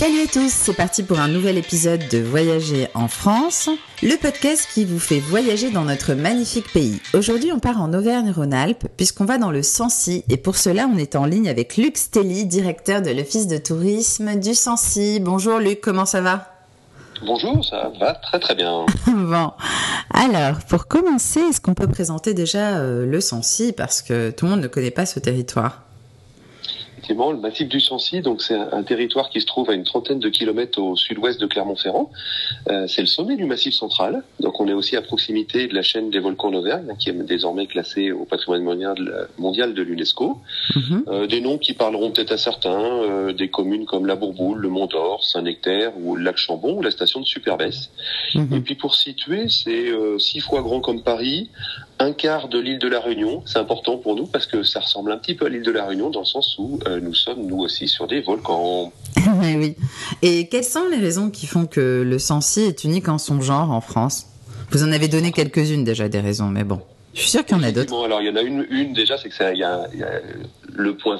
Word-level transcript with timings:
Salut 0.00 0.22
à 0.22 0.26
tous, 0.26 0.50
c'est 0.50 0.72
parti 0.72 1.02
pour 1.02 1.20
un 1.20 1.28
nouvel 1.28 1.58
épisode 1.58 2.00
de 2.10 2.16
Voyager 2.16 2.88
en 2.94 3.06
France, 3.06 3.68
le 4.02 4.16
podcast 4.16 4.66
qui 4.72 4.86
vous 4.86 4.98
fait 4.98 5.20
voyager 5.20 5.70
dans 5.70 5.84
notre 5.84 6.14
magnifique 6.14 6.72
pays. 6.72 7.02
Aujourd'hui, 7.12 7.52
on 7.52 7.58
part 7.58 7.82
en 7.82 7.92
Auvergne-Rhône-Alpes 7.92 8.86
puisqu'on 8.96 9.26
va 9.26 9.36
dans 9.36 9.50
le 9.50 9.62
Sancy 9.62 10.24
et 10.30 10.38
pour 10.38 10.56
cela, 10.56 10.88
on 10.90 10.96
est 10.96 11.16
en 11.16 11.26
ligne 11.26 11.50
avec 11.50 11.76
Luc 11.76 11.98
Stelly, 11.98 12.46
directeur 12.46 13.02
de 13.02 13.10
l'Office 13.10 13.46
de 13.46 13.58
tourisme 13.58 14.40
du 14.40 14.54
Sancy. 14.54 15.20
Bonjour 15.20 15.58
Luc, 15.58 15.82
comment 15.82 16.06
ça 16.06 16.22
va? 16.22 16.46
Bonjour, 17.26 17.62
ça 17.62 17.92
va 18.00 18.14
très 18.14 18.40
très 18.40 18.54
bien. 18.54 18.86
bon, 19.06 19.52
alors 20.14 20.60
pour 20.66 20.86
commencer, 20.86 21.40
est-ce 21.40 21.60
qu'on 21.60 21.74
peut 21.74 21.88
présenter 21.88 22.32
déjà 22.32 22.78
euh, 22.78 23.04
le 23.04 23.20
Sancy? 23.20 23.74
Parce 23.74 24.00
que 24.00 24.30
tout 24.30 24.46
le 24.46 24.52
monde 24.52 24.62
ne 24.62 24.66
connaît 24.66 24.90
pas 24.90 25.04
ce 25.04 25.20
territoire 25.20 25.82
Effectivement, 27.00 27.32
le 27.32 27.38
massif 27.38 27.66
du 27.66 27.80
Sancy, 27.80 28.20
donc 28.20 28.42
c'est 28.42 28.54
un, 28.54 28.82
territoire 28.82 29.30
qui 29.30 29.40
se 29.40 29.46
trouve 29.46 29.70
à 29.70 29.72
une 29.72 29.84
trentaine 29.84 30.18
de 30.18 30.28
kilomètres 30.28 30.78
au 30.78 30.96
sud-ouest 30.96 31.40
de 31.40 31.46
Clermont-Ferrand. 31.46 32.10
Euh, 32.68 32.86
c'est 32.88 33.00
le 33.00 33.06
sommet 33.06 33.36
du 33.36 33.46
massif 33.46 33.72
central. 33.72 34.22
Donc 34.38 34.60
on 34.60 34.68
est 34.68 34.74
aussi 34.74 34.96
à 34.96 35.00
proximité 35.00 35.66
de 35.66 35.74
la 35.74 35.80
chaîne 35.80 36.10
des 36.10 36.18
volcans 36.18 36.50
d'Auvergne, 36.50 36.94
qui 36.98 37.08
est 37.08 37.14
désormais 37.14 37.66
classée 37.66 38.12
au 38.12 38.26
patrimoine 38.26 38.64
mondial 39.38 39.72
de 39.72 39.82
l'UNESCO. 39.82 40.36
Mhm. 40.76 41.04
euh, 41.08 41.26
des 41.26 41.40
noms 41.40 41.56
qui 41.56 41.72
parleront 41.72 42.10
peut-être 42.10 42.32
à 42.32 42.36
certains, 42.36 42.78
euh, 42.78 43.32
des 43.32 43.48
communes 43.48 43.86
comme 43.86 44.04
La 44.04 44.14
Bourboule, 44.14 44.58
le 44.58 44.68
Mont 44.68 44.86
d'Or, 44.86 45.24
Saint-Nectaire 45.24 45.92
ou 45.96 46.16
le 46.16 46.22
lac 46.22 46.36
Chambon 46.36 46.76
ou 46.76 46.82
la 46.82 46.90
station 46.90 47.20
de 47.20 47.24
Superbès. 47.24 47.90
Mhm. 48.34 48.52
Et 48.52 48.60
puis 48.60 48.74
pour 48.74 48.94
situer, 48.94 49.48
c'est 49.48 49.88
euh, 49.88 50.18
six 50.18 50.40
fois 50.40 50.60
grand 50.60 50.80
comme 50.80 51.02
Paris, 51.02 51.48
un 52.00 52.12
quart 52.12 52.48
de 52.48 52.58
l'île 52.58 52.78
de 52.78 52.88
la 52.88 52.98
Réunion. 52.98 53.42
C'est 53.46 53.58
important 53.58 53.98
pour 53.98 54.16
nous 54.16 54.26
parce 54.26 54.46
que 54.46 54.62
ça 54.62 54.80
ressemble 54.80 55.12
un 55.12 55.18
petit 55.18 55.34
peu 55.34 55.46
à 55.46 55.48
l'île 55.48 55.62
de 55.62 55.70
la 55.70 55.86
Réunion 55.86 56.10
dans 56.10 56.20
le 56.20 56.26
sens 56.26 56.56
où 56.58 56.80
euh, 56.86 56.98
nous 57.00 57.14
sommes 57.14 57.46
nous 57.46 57.58
aussi 57.58 57.88
sur 57.88 58.08
des 58.08 58.20
volcans. 58.22 58.90
oui. 59.42 59.76
Et 60.22 60.48
quelles 60.48 60.64
sont 60.64 60.88
les 60.90 60.96
raisons 60.96 61.30
qui 61.30 61.46
font 61.46 61.66
que 61.66 62.02
le 62.04 62.18
Sancy 62.18 62.62
est 62.62 62.84
unique 62.84 63.08
en 63.08 63.18
son 63.18 63.40
genre 63.40 63.70
en 63.70 63.82
France? 63.82 64.26
Vous 64.70 64.82
en 64.82 64.92
avez 64.92 65.08
donné 65.08 65.30
quelques-unes 65.30 65.84
déjà 65.84 66.08
des 66.08 66.20
raisons, 66.20 66.46
mais 66.46 66.64
bon. 66.64 66.80
Je 67.12 67.20
suis 67.20 67.30
sûr 67.30 67.44
qu'il 67.44 67.56
y 67.56 67.60
en 67.60 67.64
a 67.64 67.72
d'autres. 67.72 68.04
Alors 68.04 68.22
il 68.22 68.28
y 68.28 68.30
en 68.30 68.36
a 68.36 68.42
une, 68.42 68.66
une 68.70 68.92
déjà, 68.94 69.18
c'est 69.18 69.28
que 69.28 69.34
ça, 69.34 69.52
il 69.52 69.58
y 69.58 69.64
a, 69.64 69.86
y 69.94 70.02
a 70.02 70.20
le 70.74 70.96
point 70.96 71.18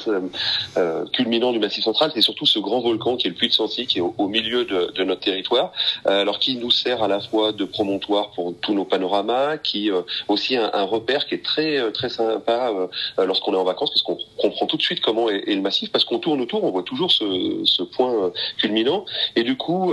euh, 0.76 1.04
culminant 1.12 1.52
du 1.52 1.58
Massif 1.58 1.84
central, 1.84 2.10
c'est 2.14 2.20
surtout 2.22 2.46
ce 2.46 2.58
grand 2.58 2.80
volcan 2.80 3.16
qui 3.16 3.26
est 3.26 3.30
le 3.30 3.36
Puy 3.36 3.48
de 3.48 3.52
Sancy, 3.52 3.86
qui 3.86 3.98
est 3.98 4.00
au, 4.02 4.28
milieu 4.28 4.64
de, 4.64 4.92
de, 4.94 5.04
notre 5.04 5.20
territoire, 5.20 5.72
euh, 6.06 6.20
alors 6.20 6.38
qui 6.38 6.56
nous 6.56 6.70
sert 6.70 7.02
à 7.02 7.08
la 7.08 7.20
fois 7.20 7.52
de 7.52 7.64
promontoire 7.64 8.30
pour 8.30 8.54
tous 8.60 8.74
nos 8.74 8.84
panoramas, 8.84 9.58
qui 9.58 9.90
euh, 9.90 10.02
aussi 10.28 10.56
un, 10.56 10.70
un, 10.72 10.84
repère 10.84 11.26
qui 11.26 11.34
est 11.34 11.44
très 11.44 11.78
euh, 11.78 11.90
très 11.90 12.08
sympa 12.08 12.72
euh, 13.18 13.26
lorsqu'on 13.26 13.52
est 13.54 13.58
en 13.58 13.64
vacances, 13.64 13.90
parce 13.90 14.02
qu'on 14.02 14.18
comprend 14.38 14.66
tout 14.66 14.76
de 14.76 14.82
suite 14.82 15.00
comment 15.00 15.28
est, 15.28 15.48
est 15.48 15.54
le 15.54 15.62
massif, 15.62 15.90
parce 15.90 16.04
qu'on 16.04 16.18
tourne 16.18 16.40
autour, 16.40 16.64
on 16.64 16.70
voit 16.70 16.82
toujours 16.82 17.12
ce, 17.12 17.62
ce 17.64 17.82
point 17.82 18.32
culminant, 18.58 19.04
et 19.36 19.42
du 19.42 19.56
coup 19.56 19.92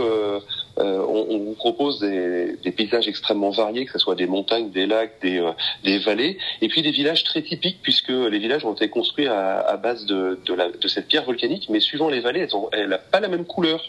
euh, 0.80 1.04
on, 1.08 1.26
on, 1.30 1.40
vous 1.40 1.54
propose 1.54 2.00
des, 2.00 2.56
des, 2.64 2.72
paysages 2.72 3.08
extrêmement 3.08 3.50
variés, 3.50 3.86
que 3.86 3.92
ce 3.94 4.00
soit 4.00 4.14
des 4.14 4.28
montagnes, 4.28 4.70
des 4.70 4.86
lacs, 4.86 5.20
des, 5.22 5.40
euh, 5.40 5.52
des, 5.84 5.98
vallées, 5.98 6.38
et 6.62 6.68
puis 6.68 6.84
des 6.84 6.92
villages 6.92 7.24
très 7.24 7.42
typiques, 7.42 7.80
puisque 7.82 8.10
les 8.10 8.38
villages 8.38 8.64
ont 8.64 8.74
été 8.74 8.88
construits 8.90 9.28
à, 9.28 9.47
à 9.48 9.78
base 9.78 10.06
de, 10.06 10.40
de, 10.46 10.54
la, 10.54 10.70
de, 10.72 10.88
cette 10.88 11.08
pierre 11.08 11.26
volcanique, 11.26 11.68
mais 11.70 11.80
suivant 11.80 12.10
les 12.10 12.20
vallées, 12.20 12.48
elle 12.72 12.90
n'a 12.90 12.98
pas 12.98 13.20
la 13.20 13.28
même 13.28 13.46
couleur. 13.46 13.82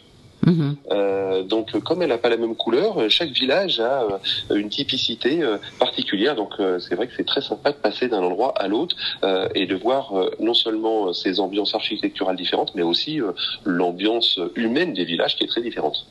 Mmh. 0.46 0.72
Euh, 0.92 1.42
donc, 1.42 1.78
comme 1.80 2.02
elle 2.02 2.08
n'a 2.08 2.18
pas 2.18 2.28
la 2.28 2.36
même 2.36 2.54
couleur, 2.54 3.10
chaque 3.10 3.30
village 3.30 3.80
a 3.80 4.04
euh, 4.50 4.54
une 4.56 4.68
typicité 4.68 5.42
euh, 5.42 5.58
particulière. 5.78 6.36
Donc, 6.36 6.54
c'est 6.78 6.94
vrai 6.94 7.06
que 7.06 7.12
c'est 7.16 7.26
très 7.26 7.42
sympa 7.42 7.72
de 7.72 7.76
passer 7.76 8.08
d'un 8.08 8.22
endroit 8.22 8.54
à 8.56 8.68
l'autre 8.68 8.96
et 9.54 9.66
de 9.66 9.74
voir 9.74 10.12
non 10.40 10.54
seulement 10.54 11.12
ces 11.12 11.40
ambiances 11.40 11.74
architecturales 11.74 12.36
différentes, 12.36 12.74
mais 12.74 12.82
aussi 12.82 13.20
l'ambiance 13.64 14.40
humaine 14.54 14.92
des 14.92 15.04
villages 15.04 15.36
qui 15.36 15.44
est 15.44 15.48
très 15.48 15.62
différente. 15.62 16.06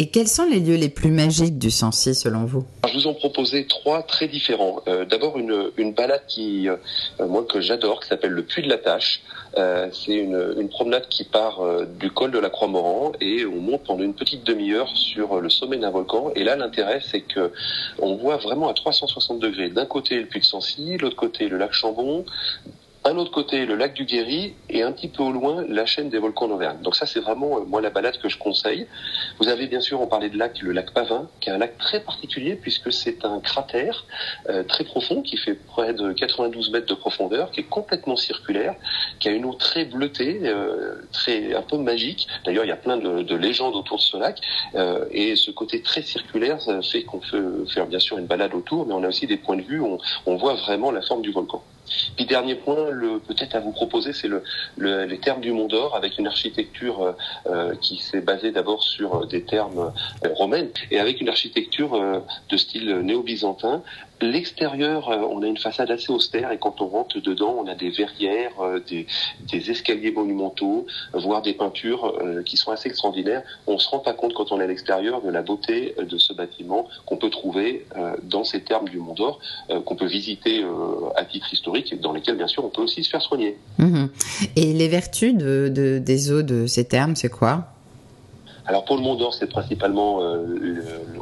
Et 0.00 0.10
quels 0.10 0.28
sont 0.28 0.44
les 0.44 0.60
lieux 0.60 0.76
les 0.76 0.90
plus 0.90 1.10
magiques 1.10 1.58
du 1.58 1.72
Sancy 1.72 2.14
selon 2.14 2.44
vous 2.44 2.64
Je 2.86 2.94
vous 2.94 3.08
en 3.08 3.14
proposais 3.14 3.64
trois 3.64 4.04
très 4.04 4.28
différents. 4.28 4.80
Euh, 4.86 5.04
D'abord 5.04 5.36
une, 5.40 5.72
une, 5.76 5.92
balade 5.92 6.22
qui, 6.28 6.68
euh, 6.68 6.76
moi 7.26 7.42
que 7.42 7.60
j'adore, 7.60 7.98
qui 7.98 8.06
s'appelle 8.06 8.30
le 8.30 8.44
Puy 8.44 8.62
de 8.62 8.68
la 8.68 8.78
Tâche. 8.78 9.22
Euh, 9.56 9.88
C'est 9.92 10.14
une, 10.14 10.54
une, 10.56 10.68
promenade 10.68 11.08
qui 11.08 11.24
part 11.24 11.60
du 11.98 12.12
col 12.12 12.30
de 12.30 12.38
la 12.38 12.48
Croix-Moran 12.48 13.10
et 13.20 13.44
on 13.44 13.60
monte 13.60 13.82
pendant 13.82 14.04
une 14.04 14.14
petite 14.14 14.44
demi-heure 14.44 14.88
sur 14.96 15.40
le 15.40 15.50
sommet 15.50 15.78
d'un 15.78 15.90
volcan. 15.90 16.30
Et 16.36 16.44
là, 16.44 16.54
l'intérêt, 16.54 17.00
c'est 17.04 17.22
que 17.22 17.50
on 17.98 18.14
voit 18.14 18.36
vraiment 18.36 18.68
à 18.68 18.74
360 18.74 19.40
degrés. 19.40 19.68
D'un 19.68 19.86
côté 19.86 20.20
le 20.20 20.26
Puy 20.26 20.38
de 20.38 20.44
Sancy, 20.44 20.96
l'autre 20.98 21.16
côté 21.16 21.48
le 21.48 21.58
lac 21.58 21.72
Chambon, 21.72 22.24
un 23.08 23.16
autre 23.16 23.30
côté, 23.30 23.66
le 23.66 23.74
lac 23.74 23.94
du 23.94 24.04
Guéry, 24.04 24.54
et 24.68 24.82
un 24.82 24.92
petit 24.92 25.08
peu 25.08 25.22
au 25.22 25.32
loin, 25.32 25.64
la 25.68 25.86
chaîne 25.86 26.10
des 26.10 26.18
volcans 26.18 26.48
d'Auvergne. 26.48 26.78
Donc 26.82 26.96
ça, 26.96 27.06
c'est 27.06 27.20
vraiment, 27.20 27.58
euh, 27.58 27.64
moi, 27.66 27.80
la 27.80 27.90
balade 27.90 28.18
que 28.18 28.28
je 28.28 28.38
conseille. 28.38 28.86
Vous 29.38 29.48
avez, 29.48 29.66
bien 29.66 29.80
sûr, 29.80 30.00
on 30.00 30.06
parlait 30.06 30.28
de 30.28 30.38
lac, 30.38 30.60
le 30.60 30.72
lac 30.72 30.92
Pavin, 30.92 31.28
qui 31.40 31.48
est 31.48 31.52
un 31.52 31.58
lac 31.58 31.78
très 31.78 32.00
particulier, 32.00 32.54
puisque 32.56 32.92
c'est 32.92 33.24
un 33.24 33.40
cratère 33.40 34.04
euh, 34.48 34.62
très 34.62 34.84
profond, 34.84 35.22
qui 35.22 35.36
fait 35.36 35.54
près 35.54 35.94
de 35.94 36.12
92 36.12 36.70
mètres 36.70 36.86
de 36.86 36.94
profondeur, 36.94 37.50
qui 37.50 37.60
est 37.60 37.68
complètement 37.68 38.16
circulaire, 38.16 38.74
qui 39.20 39.28
a 39.28 39.32
une 39.32 39.44
eau 39.44 39.54
très 39.54 39.84
bleutée, 39.84 40.40
euh, 40.44 40.96
très 41.12 41.54
un 41.54 41.62
peu 41.62 41.78
magique. 41.78 42.28
D'ailleurs, 42.44 42.64
il 42.64 42.68
y 42.68 42.72
a 42.72 42.76
plein 42.76 42.96
de, 42.96 43.22
de 43.22 43.34
légendes 43.36 43.74
autour 43.74 43.98
de 43.98 44.02
ce 44.02 44.16
lac, 44.16 44.40
euh, 44.74 45.04
et 45.10 45.36
ce 45.36 45.50
côté 45.50 45.82
très 45.82 46.02
circulaire 46.02 46.60
ça 46.60 46.80
fait 46.82 47.02
qu'on 47.02 47.20
peut 47.20 47.64
faire, 47.66 47.86
bien 47.86 47.98
sûr, 47.98 48.18
une 48.18 48.26
balade 48.26 48.54
autour, 48.54 48.86
mais 48.86 48.94
on 48.94 49.02
a 49.02 49.08
aussi 49.08 49.26
des 49.26 49.36
points 49.36 49.56
de 49.56 49.62
vue 49.62 49.80
où 49.80 49.86
on, 49.86 49.98
on 50.26 50.36
voit 50.36 50.54
vraiment 50.54 50.90
la 50.90 51.02
forme 51.02 51.22
du 51.22 51.32
volcan. 51.32 51.62
Puis 52.16 52.26
dernier 52.26 52.54
point, 52.54 52.90
le, 52.90 53.18
peut-être 53.18 53.54
à 53.54 53.60
vous 53.60 53.72
proposer, 53.72 54.12
c'est 54.12 54.28
le, 54.28 54.42
le, 54.76 55.04
les 55.04 55.18
termes 55.18 55.40
du 55.40 55.52
Mont 55.52 55.66
d'Or 55.66 55.96
avec 55.96 56.18
une 56.18 56.26
architecture 56.26 57.14
euh, 57.46 57.74
qui 57.80 57.98
s'est 57.98 58.20
basée 58.20 58.52
d'abord 58.52 58.82
sur 58.82 59.26
des 59.26 59.44
termes 59.44 59.92
euh, 60.24 60.28
romaines 60.34 60.70
et 60.90 60.98
avec 60.98 61.20
une 61.20 61.28
architecture 61.28 61.94
euh, 61.94 62.20
de 62.48 62.56
style 62.56 63.00
néo-byzantin 63.00 63.82
L'extérieur, 64.20 65.10
euh, 65.10 65.18
on 65.30 65.42
a 65.42 65.46
une 65.46 65.58
façade 65.58 65.90
assez 65.90 66.10
austère 66.10 66.50
et 66.50 66.58
quand 66.58 66.80
on 66.80 66.88
rentre 66.88 67.20
dedans, 67.20 67.56
on 67.58 67.68
a 67.68 67.74
des 67.74 67.90
verrières, 67.90 68.52
euh, 68.60 68.80
des, 68.80 69.06
escaliers 69.70 70.10
monumentaux, 70.10 70.86
voire 71.12 71.42
des 71.42 71.52
peintures 71.52 72.18
euh, 72.20 72.42
qui 72.42 72.56
sont 72.56 72.72
assez 72.72 72.88
extraordinaires. 72.88 73.42
On 73.66 73.78
se 73.78 73.88
rend 73.88 74.00
pas 74.00 74.14
compte 74.14 74.34
quand 74.34 74.50
on 74.50 74.60
est 74.60 74.64
à 74.64 74.66
l'extérieur 74.66 75.22
de 75.22 75.30
la 75.30 75.42
beauté 75.42 75.94
de 75.98 76.18
ce 76.18 76.32
bâtiment 76.32 76.88
qu'on 77.06 77.16
peut 77.16 77.30
trouver 77.30 77.86
dans 78.22 78.44
ces 78.44 78.62
termes 78.62 78.88
du 78.88 78.98
Mont 78.98 79.14
d'Or, 79.14 79.40
qu'on 79.84 79.96
peut 79.96 80.06
visiter 80.06 80.64
à 81.16 81.24
titre 81.24 81.52
historique 81.52 81.92
et 81.92 81.96
dans 81.96 82.12
lesquels, 82.12 82.36
bien 82.36 82.46
sûr, 82.46 82.64
on 82.64 82.68
peut 82.68 82.82
aussi 82.82 83.02
se 83.04 83.10
faire 83.10 83.22
soigner. 83.22 83.56
Mmh. 83.78 84.06
Et 84.56 84.72
les 84.72 84.88
vertus 84.88 85.34
de, 85.34 85.70
de, 85.74 85.98
des 85.98 86.32
eaux 86.32 86.42
de 86.42 86.66
ces 86.66 86.86
termes, 86.86 87.16
c'est 87.16 87.30
quoi? 87.30 87.68
Alors 88.68 88.84
pour 88.84 88.96
le 88.96 89.02
Mont 89.02 89.14
d'Or, 89.14 89.32
c'est 89.32 89.48
principalement, 89.48 90.22
euh, 90.22 90.44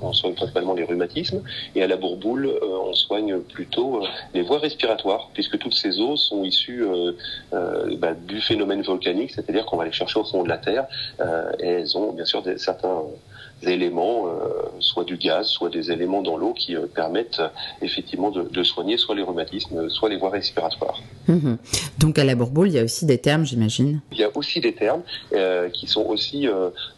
on 0.02 0.12
soigne 0.12 0.34
principalement 0.34 0.74
les 0.74 0.82
rhumatismes, 0.82 1.42
et 1.76 1.82
à 1.82 1.86
la 1.86 1.96
Bourboule, 1.96 2.46
euh, 2.46 2.78
on 2.82 2.92
soigne 2.92 3.38
plutôt 3.38 4.02
euh, 4.02 4.06
les 4.34 4.42
voies 4.42 4.58
respiratoires, 4.58 5.30
puisque 5.32 5.56
toutes 5.56 5.74
ces 5.74 6.00
eaux 6.00 6.16
sont 6.16 6.42
issues 6.42 6.84
bah, 7.52 8.14
du 8.14 8.40
phénomène 8.40 8.82
volcanique, 8.82 9.30
c'est-à-dire 9.30 9.64
qu'on 9.64 9.76
va 9.76 9.84
les 9.84 9.92
chercher 9.92 10.18
au 10.18 10.24
fond 10.24 10.42
de 10.42 10.48
la 10.48 10.58
terre, 10.58 10.86
et 11.60 11.68
elles 11.68 11.96
ont 11.96 12.12
bien 12.12 12.24
sûr 12.24 12.42
des, 12.42 12.58
certains 12.58 13.02
éléments, 13.62 14.26
soit 14.80 15.04
du 15.04 15.16
gaz, 15.16 15.46
soit 15.46 15.70
des 15.70 15.90
éléments 15.90 16.22
dans 16.22 16.36
l'eau 16.36 16.52
qui 16.52 16.74
permettent 16.94 17.42
effectivement 17.82 18.30
de, 18.30 18.42
de, 18.42 18.62
soigner 18.62 18.96
soit 18.96 19.14
les 19.14 19.22
rhumatismes, 19.22 19.88
soit 19.88 20.08
les 20.08 20.16
voies 20.16 20.30
respiratoires. 20.30 21.00
Mmh. 21.28 21.54
Donc 21.98 22.18
à 22.18 22.24
la 22.24 22.34
Bourboule, 22.34 22.68
il 22.68 22.74
y 22.74 22.78
a 22.78 22.84
aussi 22.84 23.06
des 23.06 23.18
termes, 23.18 23.44
j'imagine. 23.44 24.00
Il 24.12 24.18
y 24.18 24.24
a 24.24 24.30
aussi 24.34 24.60
des 24.60 24.74
termes 24.74 25.02
qui 25.72 25.86
sont 25.86 26.04
aussi 26.04 26.46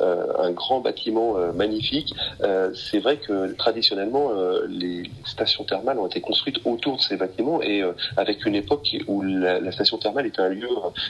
un 0.00 0.50
grand 0.50 0.81
bâtiment 0.81 1.19
euh, 1.37 1.52
magnifique. 1.52 2.14
Euh, 2.43 2.72
c'est 2.75 2.99
vrai 2.99 3.16
que 3.16 3.52
traditionnellement, 3.55 4.31
euh, 4.32 4.66
les 4.69 5.10
stations 5.25 5.64
thermales 5.64 5.99
ont 5.99 6.06
été 6.06 6.20
construites 6.20 6.60
autour 6.64 6.96
de 6.96 7.02
ces 7.02 7.16
bâtiments 7.16 7.60
et 7.62 7.82
avec 8.16 8.46
une 8.46 8.55
époque 8.55 8.96
où 9.06 9.22
la, 9.22 9.60
la, 9.60 9.72
station 9.72 9.99
thermale 9.99 10.26
était 10.26 10.40
un 10.40 10.49
lieu 10.49 10.69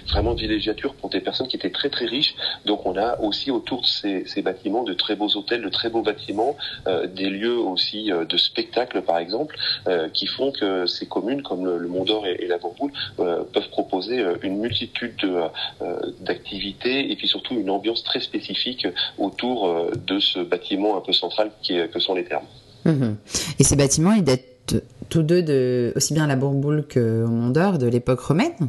vraiment 0.08 0.34
de 0.34 0.40
villégiature 0.40 0.94
pour 0.94 1.10
des 1.10 1.20
personnes 1.20 1.48
qui 1.48 1.56
étaient 1.56 1.70
très 1.70 1.90
très 1.90 2.06
riches. 2.06 2.34
Donc 2.64 2.86
on 2.86 2.96
a 2.96 3.20
aussi 3.20 3.50
autour 3.50 3.82
de 3.82 3.86
ces, 3.86 4.24
ces 4.26 4.42
bâtiments 4.42 4.84
de 4.84 4.94
très 4.94 5.16
beaux 5.16 5.36
hôtels, 5.38 5.62
de 5.62 5.68
très 5.68 5.88
beaux 5.90 6.02
bâtiments, 6.02 6.56
des 6.86 7.30
lieux 7.30 7.58
aussi 7.58 8.10
de 8.10 8.36
spectacle 8.36 9.02
par 9.02 9.18
exemple, 9.18 9.56
qui 10.12 10.26
font 10.26 10.52
que 10.52 10.86
ces 10.86 11.06
communes 11.06 11.42
comme 11.42 11.64
le, 11.64 11.78
le 11.78 11.88
Mont 11.88 12.04
d'Or 12.04 12.26
et, 12.26 12.36
et, 12.40 12.46
la 12.46 12.58
Bourboule 12.58 12.92
peuvent 13.16 13.70
proposer 13.70 14.24
une 14.42 14.58
multitude 14.58 15.16
d'activités 16.20 17.10
et 17.10 17.16
puis 17.16 17.28
surtout 17.28 17.54
une 17.54 17.70
ambiance 17.70 18.02
très 18.04 18.20
spécifique 18.20 18.86
autour 19.18 19.66
euh, 19.66 19.92
de 20.06 20.18
ce 20.18 20.40
bâtiment 20.40 20.96
un 20.96 21.00
peu 21.00 21.12
central 21.12 21.50
qui 21.62 21.74
est, 21.74 21.88
que 21.88 22.00
sont 22.00 22.14
les 22.14 22.24
thermes. 22.24 22.46
Mmh. 22.84 23.14
Et 23.58 23.64
ces 23.64 23.76
bâtiments, 23.76 24.12
ils 24.12 24.24
datent 24.24 24.82
tous 25.08 25.22
deux 25.22 25.42
de, 25.42 25.92
aussi 25.96 26.14
bien 26.14 26.24
à 26.24 26.26
la 26.26 26.36
Bourboule 26.36 26.84
qu'au 26.92 27.28
Mont 27.28 27.50
d'Or 27.50 27.78
de 27.78 27.86
l'époque 27.86 28.20
romaine? 28.20 28.68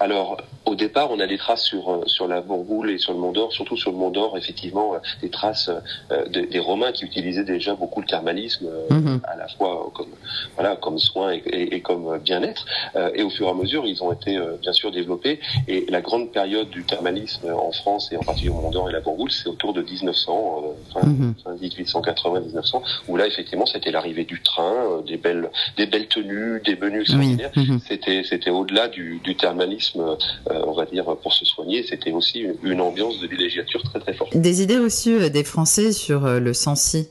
Alors, 0.00 0.38
au 0.66 0.74
départ, 0.74 1.10
on 1.10 1.20
a 1.20 1.26
des 1.26 1.38
traces 1.38 1.62
sur 1.62 1.90
euh, 1.90 2.02
sur 2.06 2.26
la 2.26 2.40
Bourgoule 2.40 2.90
et 2.90 2.98
sur 2.98 3.12
le 3.12 3.20
Mont 3.20 3.32
d'Or, 3.32 3.52
surtout 3.52 3.76
sur 3.76 3.92
le 3.92 3.96
Mont 3.96 4.10
d'Or, 4.10 4.36
effectivement, 4.36 4.94
euh, 4.94 4.98
des 5.22 5.30
traces 5.30 5.70
euh, 6.10 6.26
des, 6.28 6.46
des, 6.46 6.58
Romains 6.58 6.90
qui 6.90 7.04
utilisaient 7.04 7.44
déjà 7.44 7.74
beaucoup 7.74 8.00
le 8.00 8.06
thermalisme, 8.06 8.68
mhm. 8.90 9.20
à 9.24 9.36
la 9.36 9.46
fois 9.48 9.90
comme 9.94 10.08
voilà 10.56 10.74
comme 10.74 10.98
soin 10.98 11.32
et, 11.32 11.42
et, 11.46 11.80
comme 11.80 12.18
bien-être. 12.18 12.66
et 13.14 13.22
au 13.22 13.30
fur 13.30 13.46
et 13.46 13.50
à 13.50 13.54
mesure, 13.54 13.86
ils 13.86 14.02
ont 14.02 14.12
été 14.12 14.36
bien 14.60 14.72
sûr 14.72 14.90
développés. 14.90 15.38
Et 15.68 15.86
la 15.88 16.00
grande 16.00 16.32
période 16.32 16.68
du 16.70 16.82
thermalisme 16.82 17.48
en 17.52 17.70
France 17.70 18.10
et 18.10 18.16
en 18.16 18.22
particulier 18.22 18.50
au 18.50 18.60
Mont 18.60 18.70
d'Or 18.70 18.90
et 18.90 18.92
la 18.92 19.00
Bourgoule, 19.00 19.30
c'est 19.30 19.48
autour 19.48 19.72
de 19.72 19.82
1900, 19.82 20.74
fin, 20.92 21.06
mhm. 21.06 21.34
1880-1900, 21.62 22.82
où 23.06 23.16
là 23.16 23.26
effectivement, 23.28 23.66
c'était 23.66 23.92
l'arrivée 23.92 24.24
du 24.24 24.42
train, 24.42 25.02
des 25.06 25.16
belles 25.16 25.50
des 25.76 25.86
belles 25.86 26.08
tenues, 26.08 26.60
des 26.64 26.74
menus 26.74 27.02
extraordinaires. 27.02 27.52
Mhm. 27.54 27.78
C'était 27.86 28.24
c'était 28.24 28.50
au-delà 28.50 28.88
du, 28.88 29.20
du 29.22 29.36
thermalisme 29.36 30.16
euh, 30.55 30.55
on 30.66 30.72
va 30.72 30.86
dire, 30.86 31.04
pour 31.22 31.32
se 31.32 31.44
soigner. 31.44 31.82
C'était 31.82 32.12
aussi 32.12 32.46
une, 32.62 32.80
ambiance 32.80 33.20
de 33.20 33.26
villégiature 33.26 33.82
très 33.82 34.00
très 34.00 34.14
forte. 34.14 34.36
Des 34.36 34.62
idées 34.62 34.78
reçues 34.78 35.18
euh, 35.18 35.28
des 35.28 35.44
Français 35.44 35.92
sur 35.92 36.26
euh, 36.26 36.40
le 36.40 36.52
Sancy 36.52 37.08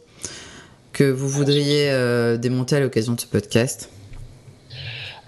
que 0.94 1.04
vous 1.04 1.28
voudriez 1.28 1.92
démonter 2.38 2.78
à 2.78 2.80
l'occasion 2.80 3.16
de 3.16 3.20
ce 3.20 3.26
podcast? 3.26 3.90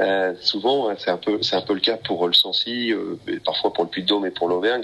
Euh, 0.01 0.33
souvent, 0.41 0.89
hein, 0.89 0.95
c'est 0.97 1.09
un 1.09 1.17
peu, 1.17 1.41
c'est 1.41 1.55
un 1.55 1.61
peu 1.61 1.73
le 1.73 1.79
cas 1.79 1.97
pour 1.97 2.27
le 2.27 2.33
Sancy, 2.33 2.91
euh, 2.91 3.17
parfois 3.43 3.73
pour 3.73 3.83
le 3.83 3.89
Puy-de-Dôme 3.89 4.25
et 4.25 4.31
pour 4.31 4.47
l'Auvergne. 4.47 4.83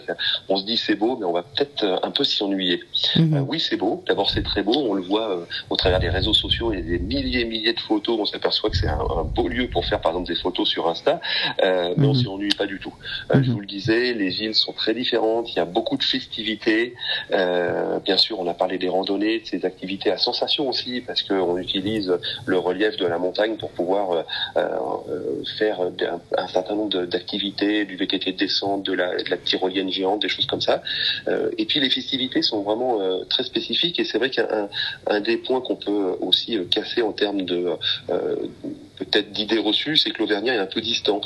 On 0.50 0.58
se 0.58 0.66
dit 0.66 0.78
c'est 0.78 0.96
beau, 0.96 1.18
mais 1.18 1.26
on 1.26 1.34
va 1.34 1.44
peut-être 1.44 1.84
euh, 1.84 1.98
un 2.04 2.12
peu 2.12 2.24
s'y 2.24 2.44
ennuyer. 2.44 2.84
Mhm. 3.16 3.34
Euh, 3.36 3.40
oui, 3.42 3.60
c'est 3.60 3.78
beau. 3.78 4.04
D'abord, 4.08 4.30
c'est 4.30 4.44
très 4.44 4.64
beau. 4.64 4.74
On 4.76 4.94
le 4.94 5.04
voit 5.04 5.46
au 5.70 5.76
travers 5.76 6.00
des 6.00 6.10
réseaux 6.10 6.34
sociaux. 6.34 6.74
Il 6.74 6.80
y 6.80 6.82
a 6.82 6.86
des 6.86 7.00
milliers 7.00 7.42
et 7.42 7.46
milliers 7.46 7.74
de 7.74 7.80
photos. 7.80 8.18
On 8.20 8.26
s'aperçoit 8.26 8.70
que 8.70 8.78
c'est 8.78 8.88
un, 8.88 9.24
beau 9.24 9.48
lieu 9.48 9.68
pour 9.68 9.86
faire, 9.86 10.02
par 10.02 10.12
exemple, 10.12 10.28
des 10.28 10.40
photos 10.40 10.68
sur 10.68 10.88
Insta. 10.88 11.20
mais 11.62 11.94
on 12.00 12.14
mhm. 12.14 12.16
s'y 12.16 12.28
ennuie 12.28 12.56
pas 12.58 12.66
du 12.66 12.80
tout. 12.80 12.94
Je 13.34 13.38
mhm. 13.38 13.46
vous 13.46 13.60
le 13.60 13.68
disais, 13.68 14.14
les 14.14 14.30
villes 14.30 14.56
sont 14.56 14.74
très 14.74 14.94
différentes. 14.94 15.52
Il 15.52 15.58
y 15.58 15.60
a 15.60 15.66
beaucoup 15.66 15.98
de 15.98 16.04
festivités. 16.04 16.96
bien 17.30 18.18
sûr, 18.18 18.40
on 18.40 18.48
a 18.48 18.54
parlé 18.54 18.78
des 18.78 18.90
randonnées, 18.90 19.40
de 19.40 19.46
ces 19.46 19.66
activités 19.66 20.12
à 20.12 20.18
sensation 20.18 20.70
aussi, 20.70 21.02
parce 21.02 21.22
qu'on 21.22 21.58
utilise 21.58 22.14
le 22.46 22.58
relief 22.58 22.98
de 22.98 23.06
la 23.06 23.18
montagne 23.18 23.58
pour 23.58 23.70
pouvoir 23.72 24.26
euh, 24.58 24.78
faire 25.58 25.80
un, 26.38 26.48
certain 26.48 26.76
nombre 26.76 27.06
d'activités, 27.06 27.86
du 27.86 27.96
VTT 27.96 28.34
de 28.34 28.38
descente, 28.38 28.84
de 28.84 28.94
la, 28.94 29.16
de 29.16 29.30
la 29.30 29.38
tyrolienne 29.38 29.92
géante, 29.92 30.22
des 30.22 30.30
choses 30.30 30.46
comme 30.46 30.62
ça. 30.62 30.82
Euh, 31.28 31.50
et 31.58 31.66
puis 31.66 31.80
les 31.80 31.90
festivités 31.90 32.42
sont 32.42 32.62
vraiment 32.62 33.02
euh, 33.02 33.24
très 33.26 33.44
spécifiques 33.44 34.00
et 34.00 34.06
c'est 34.06 34.18
vrai 34.18 34.30
qu'un 34.30 34.70
un 35.08 35.20
des 35.22 35.38
points 35.38 35.62
qu'on 35.62 35.76
peut 35.76 36.18
aussi 36.22 36.58
casser 36.70 37.02
en 37.02 37.12
termes 37.12 37.44
de 37.44 37.70
peut-être 38.98 39.32
d'idées 39.32 39.60
reçues, 39.60 39.98
c'est 39.98 40.12
que 40.12 40.20
l'Auvergnat 40.20 40.56
est 40.56 40.60
un 40.60 40.66
peu 40.66 40.82
distant. 40.82 41.22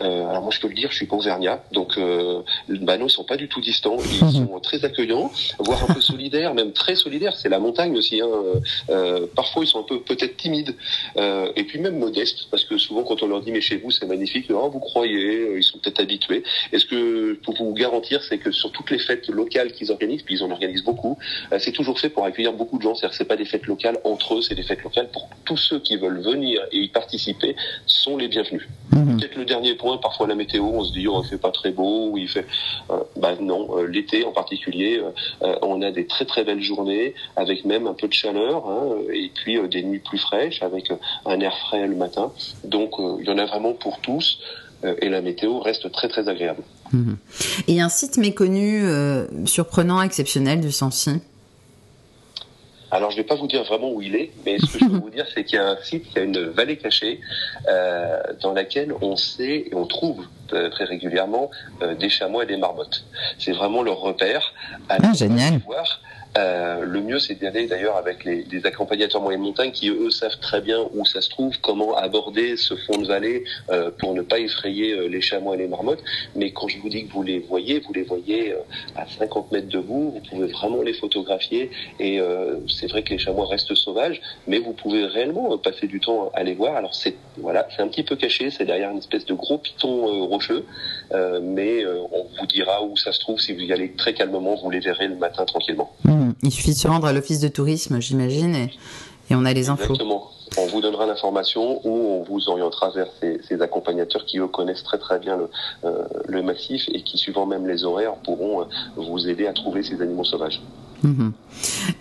Euh, 0.00 0.26
alors 0.28 0.42
moi 0.42 0.50
je 0.50 0.60
peux 0.60 0.68
le 0.68 0.74
dire, 0.74 0.90
je 0.90 0.96
suis 0.96 1.06
pas 1.06 1.16
Auvergnat, 1.16 1.62
donc 1.72 1.98
euh, 1.98 2.42
bah 2.68 2.98
non, 2.98 3.06
ils 3.06 3.10
sont 3.10 3.24
pas 3.24 3.36
du 3.36 3.48
tout 3.48 3.60
distants, 3.60 3.96
ils 3.98 4.30
sont 4.32 4.60
très 4.60 4.84
accueillants, 4.84 5.30
voire 5.58 5.88
un 5.88 5.94
peu 5.94 6.00
solidaires, 6.00 6.54
même 6.54 6.72
très 6.72 6.96
solidaires. 6.96 7.36
C'est 7.36 7.48
la 7.48 7.58
montagne 7.58 7.96
aussi. 7.96 8.20
Hein. 8.20 8.28
Euh, 8.90 9.26
parfois 9.34 9.64
ils 9.64 9.68
sont 9.68 9.80
un 9.80 9.84
peu 9.84 10.00
peut-être 10.00 10.36
timides 10.36 10.74
euh, 11.16 11.52
et 11.56 11.64
puis 11.64 11.78
même 11.78 11.98
modestes, 11.98 12.48
parce 12.50 12.64
que 12.64 12.76
souvent 12.78 13.02
quand 13.04 13.22
on 13.22 13.28
leur 13.28 13.40
dit 13.40 13.52
mais 13.52 13.60
chez 13.60 13.76
vous 13.76 13.90
c'est 13.90 14.06
magnifique, 14.06 14.46
oh, 14.50 14.68
vous 14.70 14.80
croyez, 14.80 15.38
euh, 15.38 15.58
ils 15.58 15.62
sont 15.62 15.78
peut-être 15.78 16.00
habitués. 16.00 16.42
Et 16.72 16.78
ce 16.78 16.86
que 16.86 17.34
pour 17.44 17.54
vous 17.54 17.72
garantir, 17.72 18.22
c'est 18.24 18.38
que 18.38 18.50
sur 18.50 18.72
toutes 18.72 18.90
les 18.90 18.98
fêtes 18.98 19.28
locales 19.28 19.72
qu'ils 19.72 19.92
organisent, 19.92 20.22
puis 20.22 20.34
ils 20.34 20.42
en 20.42 20.50
organisent 20.50 20.84
beaucoup, 20.84 21.18
euh, 21.52 21.58
c'est 21.60 21.72
toujours 21.72 22.00
fait 22.00 22.08
pour 22.08 22.24
accueillir 22.24 22.52
beaucoup 22.52 22.78
de 22.78 22.82
gens. 22.82 22.94
C'est-à-dire 22.94 23.16
c'est 23.16 23.24
pas 23.24 23.36
des 23.36 23.44
fêtes 23.44 23.66
locales 23.66 23.98
entre 24.04 24.36
eux, 24.36 24.42
c'est 24.42 24.54
des 24.54 24.64
fêtes 24.64 24.82
locales 24.82 25.08
pour 25.10 25.28
tous 25.44 25.56
ceux 25.56 25.78
qui 25.78 25.96
veulent 25.96 26.20
venir 26.20 26.60
et 26.72 26.78
y 26.78 26.88
participer 26.88 27.11
sont 27.86 28.16
les 28.16 28.28
bienvenus. 28.28 28.68
Mhm. 28.92 29.18
Peut-être 29.18 29.36
le 29.36 29.44
dernier 29.44 29.74
point, 29.74 29.96
parfois 29.98 30.26
la 30.26 30.34
météo, 30.34 30.64
on 30.64 30.84
se 30.84 30.92
dit 30.92 31.06
oh, 31.08 31.22
il 31.24 31.28
fait 31.28 31.38
pas 31.38 31.50
très 31.50 31.70
beau, 31.70 32.10
ou 32.10 32.18
il 32.18 32.28
fait, 32.28 32.46
euh, 32.90 32.98
bah 33.16 33.34
non, 33.40 33.78
euh, 33.78 33.86
l'été 33.86 34.24
en 34.24 34.32
particulier, 34.32 35.00
euh, 35.42 35.54
on 35.62 35.82
a 35.82 35.90
des 35.90 36.06
très 36.06 36.24
très 36.24 36.44
belles 36.44 36.62
journées 36.62 37.14
avec 37.36 37.64
même 37.64 37.86
un 37.86 37.94
peu 37.94 38.08
de 38.08 38.12
chaleur 38.12 38.68
hein, 38.68 38.96
et 39.12 39.30
puis 39.34 39.58
des 39.68 39.82
nuits 39.82 40.00
plus 40.00 40.18
fraîches 40.18 40.62
avec 40.62 40.92
un 41.26 41.40
air 41.40 41.56
frais 41.58 41.86
le 41.86 41.96
matin. 41.96 42.32
Donc 42.64 42.94
il 42.98 43.26
y 43.26 43.30
en 43.30 43.38
a 43.38 43.46
vraiment 43.46 43.72
pour 43.72 44.00
tous 44.00 44.38
et 45.00 45.08
la 45.08 45.20
météo 45.20 45.60
reste 45.60 45.90
très 45.92 46.08
très 46.08 46.28
agréable. 46.28 46.62
Mhm. 46.92 47.16
Et 47.68 47.80
un 47.80 47.88
site 47.88 48.16
méconnu, 48.18 48.84
surprenant, 49.46 50.02
exceptionnel 50.02 50.60
du 50.60 50.72
Sancy? 50.72 51.20
Alors, 52.92 53.10
je 53.10 53.16
ne 53.16 53.22
vais 53.22 53.26
pas 53.26 53.36
vous 53.36 53.46
dire 53.46 53.64
vraiment 53.64 53.90
où 53.90 54.02
il 54.02 54.14
est, 54.14 54.32
mais 54.44 54.58
ce 54.58 54.66
que 54.66 54.78
je 54.80 54.84
peux 54.84 54.98
vous 54.98 55.08
dire, 55.08 55.24
c'est 55.34 55.44
qu'il 55.44 55.56
y 55.56 55.62
a 55.62 55.66
un 55.66 55.76
site, 55.82 56.04
il 56.10 56.16
y 56.16 56.18
a 56.20 56.24
une 56.24 56.44
vallée 56.50 56.76
cachée 56.76 57.20
euh, 57.66 58.20
dans 58.42 58.52
laquelle 58.52 58.92
on 59.00 59.16
sait 59.16 59.64
et 59.70 59.74
on 59.74 59.86
trouve 59.86 60.26
euh, 60.52 60.68
très 60.68 60.84
régulièrement 60.84 61.50
euh, 61.80 61.94
des 61.94 62.10
chamois 62.10 62.44
et 62.44 62.46
des 62.46 62.58
marmottes. 62.58 63.06
C'est 63.38 63.52
vraiment 63.52 63.82
leur 63.82 63.98
repère. 63.98 64.52
À 64.90 64.98
ah, 65.02 65.12
génial. 65.14 65.58
Voir. 65.64 66.02
Euh, 66.38 66.84
le 66.84 67.00
mieux, 67.02 67.18
c'est 67.18 67.34
d'y 67.34 67.46
aller 67.46 67.66
d'ailleurs 67.66 67.96
avec 67.96 68.24
les, 68.24 68.44
les 68.50 68.66
accompagnateurs 68.66 69.20
moyenne 69.20 69.42
montagne 69.42 69.70
qui 69.70 69.90
eux 69.90 70.10
savent 70.10 70.38
très 70.40 70.60
bien 70.60 70.86
où 70.94 71.04
ça 71.04 71.20
se 71.20 71.28
trouve, 71.28 71.58
comment 71.60 71.94
aborder 71.96 72.56
ce 72.56 72.74
fond 72.74 72.98
de 72.98 73.06
vallée 73.06 73.44
euh, 73.70 73.90
pour 73.90 74.14
ne 74.14 74.22
pas 74.22 74.38
effrayer 74.38 74.92
euh, 74.92 75.08
les 75.08 75.20
chamois 75.20 75.54
et 75.54 75.58
les 75.58 75.68
marmottes. 75.68 76.02
Mais 76.34 76.52
quand 76.52 76.68
je 76.68 76.78
vous 76.78 76.88
dis 76.88 77.06
que 77.06 77.12
vous 77.12 77.22
les 77.22 77.38
voyez, 77.38 77.80
vous 77.80 77.92
les 77.92 78.02
voyez 78.02 78.54
à 78.96 79.06
50 79.06 79.52
mètres 79.52 79.68
de 79.68 79.78
vous, 79.78 80.12
vous 80.12 80.20
pouvez 80.20 80.46
vraiment 80.46 80.82
les 80.82 80.94
photographier. 80.94 81.70
Et 82.00 82.20
c'est 82.68 82.86
vrai 82.88 83.02
que 83.02 83.10
les 83.10 83.18
chamois 83.18 83.46
restent 83.46 83.74
sauvages, 83.74 84.20
mais 84.46 84.58
vous 84.58 84.72
pouvez 84.72 85.04
réellement 85.04 85.56
passer 85.58 85.86
du 85.86 86.00
temps 86.00 86.30
à 86.34 86.42
les 86.42 86.54
voir. 86.54 86.76
Alors 86.76 86.94
c'est 86.94 87.14
voilà, 87.36 87.66
c'est 87.74 87.82
un 87.82 87.88
petit 87.88 88.02
peu 88.02 88.16
caché, 88.16 88.50
c'est 88.50 88.64
derrière 88.64 88.90
une 88.90 88.98
espèce 88.98 89.24
de 89.26 89.34
gros 89.34 89.58
piton 89.58 90.26
rocheux, 90.26 90.64
mais 91.42 91.84
on 91.86 92.26
vous 92.38 92.46
dira 92.46 92.82
où 92.82 92.96
ça 92.96 93.12
se 93.12 93.20
trouve 93.20 93.40
si 93.40 93.52
vous 93.52 93.60
y 93.60 93.72
allez 93.72 93.92
très 93.92 94.14
calmement, 94.14 94.54
vous 94.54 94.70
les 94.70 94.80
verrez 94.80 95.08
le 95.08 95.16
matin 95.16 95.44
tranquillement. 95.44 95.90
Mmh. 96.04 96.21
Il 96.42 96.50
suffit 96.50 96.70
de 96.70 96.76
se 96.76 96.88
rendre 96.88 97.06
à 97.06 97.12
l'office 97.12 97.40
de 97.40 97.48
tourisme, 97.48 98.00
j'imagine, 98.00 98.54
et, 98.54 98.70
on 99.34 99.46
a 99.46 99.52
les 99.54 99.70
infos. 99.70 99.94
Exactement. 99.94 100.30
On 100.58 100.66
vous 100.66 100.82
donnera 100.82 101.06
l'information 101.06 101.80
ou 101.86 101.90
on 101.90 102.22
vous 102.22 102.50
orientera 102.50 102.90
vers 102.90 103.06
ces, 103.20 103.62
accompagnateurs 103.62 104.26
qui, 104.26 104.38
eux, 104.38 104.46
connaissent 104.46 104.82
très 104.82 104.98
très 104.98 105.18
bien 105.18 105.38
euh, 105.84 106.04
le, 106.26 106.42
massif 106.42 106.82
et 106.92 107.02
qui, 107.02 107.16
suivant 107.16 107.46
même 107.46 107.66
les 107.66 107.84
horaires, 107.84 108.14
pourront 108.16 108.60
euh, 108.60 108.64
vous 108.96 109.26
aider 109.26 109.46
à 109.46 109.54
trouver 109.54 109.82
ces 109.82 110.02
animaux 110.02 110.24
sauvages. 110.24 110.60
Mhm. 111.02 111.32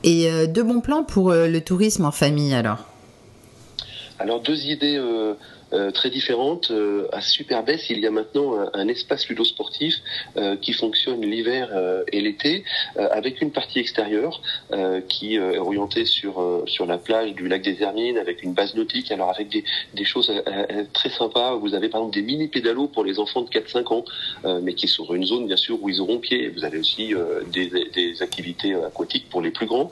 Et 0.03 0.29
euh, 0.29 0.47
deux 0.47 0.63
bons 0.63 0.81
plans 0.81 1.03
pour 1.03 1.31
le 1.31 1.59
tourisme 1.59 2.03
en 2.03 2.12
famille, 2.12 2.53
alors? 2.53 2.79
Alors, 4.19 4.41
deux 4.41 4.65
idées 4.65 5.01
euh, 5.73 5.91
très 5.91 6.09
différente. 6.09 6.69
Euh, 6.71 7.07
à 7.13 7.21
Superbès, 7.21 7.89
il 7.89 8.00
y 8.00 8.07
a 8.07 8.12
maintenant 8.12 8.57
un, 8.73 8.88
espace 8.89 9.29
ludo-sportif 9.29 9.95
euh, 10.35 10.57
qui 10.57 10.73
fonctionne 10.73 11.21
l'hiver 11.21 11.69
et 12.12 12.19
l'été 12.19 12.63
avec 12.97 13.41
une 13.41 13.51
partie 13.51 13.79
extérieure 13.79 14.41
qui 15.07 15.35
est 15.35 15.57
orientée 15.57 16.06
sur 16.06 16.63
sur 16.66 16.85
la 16.85 16.97
plage 16.97 17.33
du 17.33 17.47
lac 17.47 17.61
des 17.61 17.81
Hermines 17.81 18.18
avec 18.18 18.44
une 18.44 18.54
base 18.54 18.75
nautique. 18.75 19.11
Alors 19.11 19.30
avec 19.30 19.49
des, 19.49 19.63
des 19.94 20.04
choses 20.04 20.31
très 20.94 21.09
sympas. 21.09 21.56
Vous 21.56 21.73
avez 21.73 21.90
par 21.90 22.01
exemple 22.01 22.16
des 22.16 22.21
mini 22.21 22.47
pédalos 22.47 22.87
pour 22.87 23.04
les 23.04 23.19
enfants 23.19 23.42
de 23.42 23.49
4-5 23.49 23.94
ans, 23.94 24.06
mais 24.61 24.73
qui 24.73 24.87
sont 24.87 25.13
une 25.13 25.25
zone 25.25 25.47
bien 25.47 25.57
sûr 25.57 25.81
où 25.81 25.90
ils 25.90 26.01
auront 26.01 26.18
pied. 26.18 26.49
Vous 26.49 26.66
avez 26.66 26.80
aussi 26.80 27.13
des, 27.54 27.68
des, 27.94 28.21
activités 28.21 28.73
aquatiques 28.75 29.30
pour 29.30 29.42
les 29.42 29.51
plus 29.51 29.68
grands. 29.68 29.92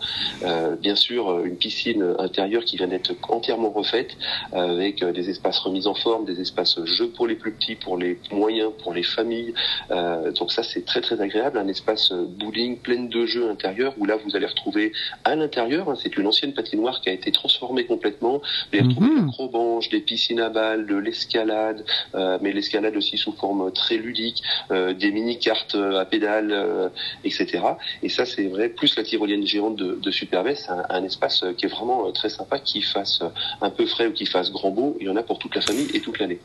bien 0.79 0.95
sûr, 0.95 1.45
une 1.45 1.57
piscine 1.57 2.15
intérieure 2.19 2.65
qui 2.65 2.75
vient 2.77 2.88
d'être 2.88 3.13
entièrement 3.29 3.69
refaite 3.69 4.17
avec 4.51 5.03
des 5.03 5.29
espaces 5.29 5.59
mise 5.71 5.88
en 5.88 5.93
forme, 5.93 6.25
des 6.25 6.39
espaces 6.39 6.83
jeux 6.85 7.09
pour 7.09 7.27
les 7.27 7.35
plus 7.35 7.51
petits, 7.51 7.75
pour 7.75 7.97
les 7.97 8.19
moyens, 8.31 8.71
pour 8.81 8.93
les 8.93 9.03
familles. 9.03 9.53
Euh, 9.91 10.31
donc 10.31 10.51
ça, 10.51 10.63
c'est 10.63 10.85
très 10.85 11.01
très 11.01 11.21
agréable. 11.21 11.57
Un 11.57 11.67
espace 11.67 12.11
euh, 12.11 12.25
bowling 12.27 12.77
plein 12.77 13.03
de 13.03 13.25
jeux 13.25 13.49
intérieurs 13.49 13.93
où 13.97 14.05
là, 14.05 14.17
vous 14.17 14.35
allez 14.35 14.45
retrouver 14.45 14.91
à 15.23 15.35
l'intérieur, 15.35 15.89
hein, 15.89 15.95
c'est 16.01 16.15
une 16.17 16.27
ancienne 16.27 16.53
patinoire 16.53 17.01
qui 17.01 17.09
a 17.09 17.13
été 17.13 17.31
transformée 17.31 17.85
complètement. 17.85 18.39
Vous 18.39 18.79
allez 18.79 18.88
retrouver 18.88 19.21
mhm. 19.21 19.79
des 19.81 19.99
des 19.99 20.05
piscines 20.05 20.39
à 20.39 20.49
balles, 20.49 20.85
de 20.85 20.95
l'escalade, 20.95 21.83
euh, 22.15 22.38
mais 22.41 22.53
l'escalade 22.53 22.95
aussi 22.95 23.17
sous 23.17 23.33
forme 23.33 23.71
très 23.73 23.97
ludique, 23.97 24.41
des 24.69 25.11
mini-cartes 25.11 25.75
à 25.75 26.05
pédales, 26.05 26.91
etc. 27.23 27.59
Et 28.01 28.09
ça, 28.09 28.25
c'est 28.25 28.47
vrai, 28.47 28.69
plus 28.69 28.95
la 28.95 29.03
tyrolienne 29.03 29.45
géante 29.45 29.75
de, 29.75 29.99
de 30.01 30.11
Superbest, 30.11 30.69
un, 30.69 30.85
un, 30.89 31.03
espace 31.03 31.43
qui 31.57 31.65
est 31.65 31.69
vraiment 31.69 32.09
très 32.11 32.29
sympa, 32.29 32.59
qui 32.59 32.81
fasse 32.81 33.21
un 33.61 33.69
peu 33.69 33.85
frais 33.85 34.07
ou 34.07 34.13
qui 34.13 34.25
fasse 34.25 34.51
grand 34.51 34.71
beau. 34.71 34.95
Il 34.99 35.07
y 35.07 35.09
en 35.09 35.17
a 35.17 35.23
pour 35.23 35.39
toute 35.39 35.55
la 35.55 35.59
famille 35.62 35.89
et 35.94 36.00
toute 36.00 36.20
l'année. 36.20 36.39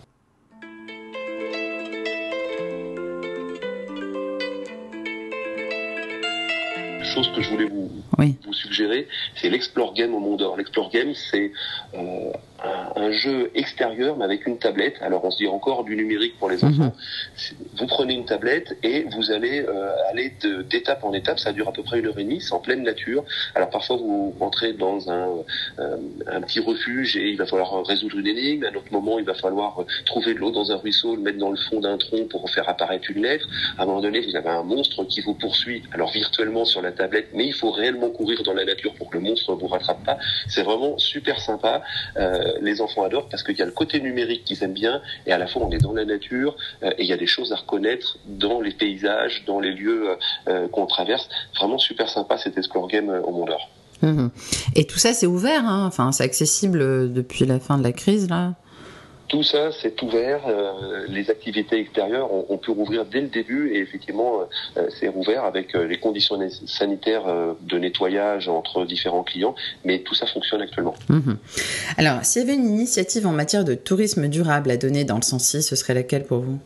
chose 7.14 7.30
que 7.33 7.42
je 7.42 7.50
voulais 7.50 7.66
vous, 7.66 7.90
vous 8.18 8.52
suggérer, 8.52 9.06
c'est 9.37 9.49
l'Explore 9.49 9.94
Game 9.94 10.14
au 10.14 10.18
Mont 10.18 10.37
d'Or. 10.37 10.56
L'Explore 10.56 10.90
Game, 10.90 11.14
c'est 11.14 11.52
euh, 11.94 12.33
un, 12.97 13.11
jeu 13.11 13.50
extérieur, 13.54 14.16
mais 14.16 14.25
avec 14.25 14.47
une 14.47 14.59
tablette. 14.59 14.97
Alors 15.00 15.25
on 15.25 15.30
se 15.30 15.38
dit 15.38 15.47
encore 15.47 15.85
du 15.85 15.97
numérique 15.97 16.38
pour 16.38 16.49
les 16.49 16.56
mhm. 16.56 16.80
enfants. 16.80 16.92
Vous 17.76 17.87
prenez 17.87 18.14
une 18.14 18.25
tablette 18.25 18.76
et 18.83 19.06
vous 19.14 19.30
allez 19.30 19.61
euh, 19.61 19.92
aller 20.11 20.33
d'étape 20.71 21.04
en 21.04 21.12
étape. 21.12 21.38
Ça 21.38 21.52
dure 21.52 21.68
à 21.68 21.73
peu 21.73 21.83
près 21.83 22.00
une 22.00 22.06
heure 22.06 22.18
et 22.18 22.25
demie. 22.25 22.40
C'est 22.40 22.54
en 22.54 22.61
pleine 22.61 22.83
nature. 22.83 23.25
Alors 23.54 23.71
parfois 23.71 23.97
vous 23.97 24.35
rentrez 24.38 24.73
dans 24.73 25.11
un, 25.11 25.28
euh, 25.78 25.97
un 26.26 26.40
petit 26.42 26.61
refuge 26.61 27.16
et 27.16 27.30
il 27.30 27.37
va 27.37 27.47
falloir 27.47 27.85
résoudre 27.85 28.18
une 28.18 28.26
énigme. 28.26 28.64
À 28.64 28.68
un 28.68 28.75
autre 28.75 28.92
moment, 28.92 29.18
il 29.18 29.25
va 29.25 29.35
falloir 29.35 29.85
trouver 30.06 30.35
de 30.35 30.38
l'eau 30.38 30.50
dans 30.50 30.73
un 30.73 30.76
ruisseau, 30.76 31.16
le 31.16 31.23
mettre 31.23 31.38
dans 31.38 31.50
le 31.50 31.56
fond 31.56 31.80
d'un 31.80 31.99
tronc 31.99 32.26
pour 32.30 32.49
faire 32.50 32.68
apparaître 32.68 33.11
une 33.11 33.23
lettre. 33.23 33.47
À 33.78 33.83
un 33.83 33.87
moment 33.87 34.00
donné, 34.00 34.21
vous 34.21 34.37
avez 34.37 34.49
un 34.49 34.62
monstre 34.62 35.04
qui 35.04 35.21
vous 35.21 35.35
poursuit. 35.35 35.83
Alors 35.92 36.11
virtuellement 36.11 36.64
sur 36.64 36.83
la 36.83 36.92
tablette, 36.92 37.28
mais 37.35 37.47
il 37.47 37.54
faut 37.54 37.71
réellement 37.71 38.11
courir 38.11 38.42
dans 38.42 38.54
la 38.54 38.64
nature 38.64 38.94
pour 38.94 39.11
que 39.11 39.18
le 39.18 39.25
monstre 39.25 39.54
ne 39.54 39.61
vous 39.61 39.66
rattrape 39.66 40.04
pas. 40.04 40.18
C'est 40.49 40.62
vraiment 40.62 40.99
super 40.99 41.40
sympa. 41.40 41.83
Euh, 42.16 42.53
les 42.61 42.80
enfants 42.80 43.04
adorent 43.04 43.28
parce 43.28 43.42
qu'il 43.42 43.56
y 43.56 43.62
a 43.62 43.66
le 43.66 43.73
côté 43.73 44.00
numérique 44.00 44.44
qu'ils 44.44 44.62
aiment 44.62 44.73
bien 44.73 45.00
et 45.26 45.32
à 45.32 45.38
la 45.38 45.46
fois 45.46 45.62
on 45.62 45.70
est 45.70 45.78
dans 45.78 45.92
la 45.92 46.04
nature 46.04 46.56
euh, 46.82 46.90
et 46.99 47.02
il 47.02 47.08
y 47.08 47.12
a 47.12 47.16
des 47.16 47.26
choses 47.26 47.52
à 47.52 47.56
reconnaître 47.56 48.18
dans 48.26 48.61
les 48.61 48.73
paysages, 48.73 49.44
dans 49.46 49.61
les 49.61 49.73
lieux 49.73 50.16
euh, 50.49 50.68
qu'on 50.68 50.87
traverse. 50.87 51.28
Vraiment 51.56 51.78
super 51.78 52.08
sympa 52.08 52.38
cet 52.38 52.58
Explore 52.58 52.88
Game 52.88 53.08
au 53.08 53.30
Mont 53.30 53.46
d'Or. 53.46 53.70
Mhm. 54.02 54.30
Et 54.75 54.87
tout 54.87 54.99
ça, 54.99 55.14
c'est 55.14 55.26
ouvert, 55.26 55.64
hein 55.64 55.87
enfin, 55.87 56.12
c'est 56.12 56.25
accessible 56.25 57.12
depuis 57.12 57.46
la 57.46 57.61
fin 57.61 57.78
de 57.78 57.82
la 57.82 57.92
crise, 57.92 58.28
là 58.28 58.54
tout 59.34 59.42
ça, 59.42 59.70
c'est 59.82 60.00
ouvert. 60.00 60.42
Euh, 60.46 61.06
les 61.08 61.28
activités 61.28 61.80
extérieures, 61.80 62.28
on, 62.32 62.56
peut 62.56 62.70
rouvrir 62.70 63.04
dès 63.04 63.20
le 63.20 63.26
début 63.26 63.72
et 63.74 63.80
effectivement, 63.80 64.42
euh, 64.76 64.86
c'est 65.00 65.08
rouvert 65.08 65.44
avec 65.44 65.74
euh, 65.74 65.88
les 65.88 65.98
conditions 65.98 66.38
sanitaires 66.66 67.24
de 67.60 67.78
nettoyage 67.78 68.48
entre 68.48 68.84
différents 68.84 69.24
clients, 69.24 69.56
mais 69.84 69.98
tout 69.98 70.14
ça 70.14 70.26
fonctionne 70.26 70.62
actuellement. 70.62 70.94
Mhm. 71.08 71.36
Alors, 71.96 72.24
s'il 72.24 72.42
y 72.42 72.44
avait 72.44 72.54
une 72.54 72.68
initiative 72.68 73.26
en 73.26 73.32
matière 73.32 73.64
de 73.64 73.74
tourisme 73.74 74.28
durable 74.28 74.70
à 74.70 74.76
donner 74.76 75.02
dans 75.02 75.16
le 75.16 75.22
Sensi, 75.22 75.64
ce 75.64 75.74
serait 75.74 75.94
laquelle 75.94 76.22
pour 76.22 76.38
vous? 76.38 76.60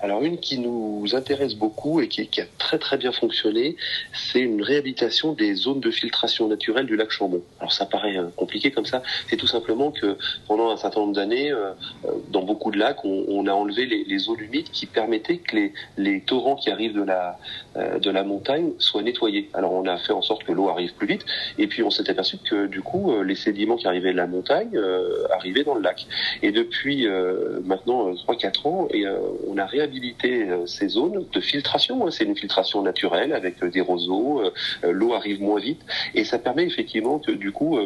Alors 0.00 0.22
une 0.22 0.38
qui 0.38 0.58
nous 0.58 1.04
intéresse 1.14 1.54
beaucoup 1.54 2.00
et 2.00 2.08
qui, 2.08 2.22
a 2.40 2.44
très 2.58 2.78
très 2.78 2.98
bien 2.98 3.12
fonctionné, 3.12 3.76
c'est 4.12 4.40
une 4.40 4.62
réhabilitation 4.62 5.32
des 5.32 5.54
zones 5.54 5.80
de 5.80 5.90
filtration 5.90 6.48
naturelle 6.48 6.86
du 6.86 6.96
lac 6.96 7.10
Chambon. 7.10 7.42
Alors 7.60 7.72
ça 7.72 7.86
paraît 7.86 8.18
euh, 8.18 8.26
compliqué 8.36 8.70
comme 8.70 8.84
ça, 8.84 9.02
c'est 9.28 9.36
tout 9.36 9.46
simplement 9.46 9.90
que 9.90 10.16
pendant 10.46 10.70
un 10.70 10.76
certain 10.76 11.00
nombre 11.00 11.14
d'années, 11.14 11.50
euh, 11.50 11.70
euh, 12.04 12.10
dans 12.28 12.42
beaucoup 12.42 12.70
de 12.70 12.78
lacs, 12.78 13.04
on, 13.04 13.46
a 13.46 13.52
enlevé 13.52 13.86
les, 13.86 14.28
eaux 14.28 14.36
humides 14.36 14.70
qui 14.70 14.86
permettaient 14.86 15.38
que 15.38 15.54
les, 15.54 15.72
les 15.96 16.20
torrents 16.20 16.56
qui 16.56 16.70
arrivent 16.70 16.94
de 16.94 17.02
la, 17.02 17.38
de 17.76 18.10
la 18.10 18.24
montagne 18.24 18.72
soient 18.78 19.02
nettoyés. 19.02 19.48
Alors 19.54 19.72
on 19.72 19.86
a 19.86 19.96
fait 19.98 20.12
en 20.12 20.22
sorte 20.22 20.42
que 20.42 20.50
l'eau 20.50 20.68
arrive 20.68 20.94
plus 20.94 21.06
vite 21.06 21.24
et 21.58 21.68
puis 21.68 21.84
on 21.84 21.90
s'est 21.90 22.10
aperçu 22.10 22.38
que 22.38 22.66
du 22.66 22.82
coup 22.82 23.22
les 23.22 23.36
sédiments 23.36 23.76
qui 23.76 23.86
arrivaient 23.86 24.12
de 24.12 24.16
la 24.16 24.26
montagne 24.26 24.76
arrivaient 25.32 25.62
dans 25.62 25.74
le 25.74 25.82
lac. 25.82 26.06
Et 26.42 26.50
depuis 26.50 27.06
maintenant 27.64 28.12
3-4 28.12 28.68
ans, 28.68 28.88
et, 28.90 29.04
on 29.46 29.58
a 29.58 29.66
réhabilité 29.66 29.85
réhabiliter 29.86 30.42
euh, 30.42 30.66
ces 30.66 30.88
zones 30.88 31.24
de 31.32 31.40
filtration. 31.40 32.06
Hein. 32.06 32.10
C'est 32.10 32.24
une 32.24 32.36
filtration 32.36 32.82
naturelle 32.82 33.32
avec 33.32 33.62
euh, 33.62 33.70
des 33.70 33.80
roseaux. 33.80 34.40
Euh, 34.40 34.92
l'eau 34.92 35.14
arrive 35.14 35.40
moins 35.40 35.60
vite 35.60 35.80
et 36.14 36.24
ça 36.24 36.38
permet 36.38 36.64
effectivement 36.64 37.18
que 37.18 37.32
du 37.32 37.52
coup 37.52 37.78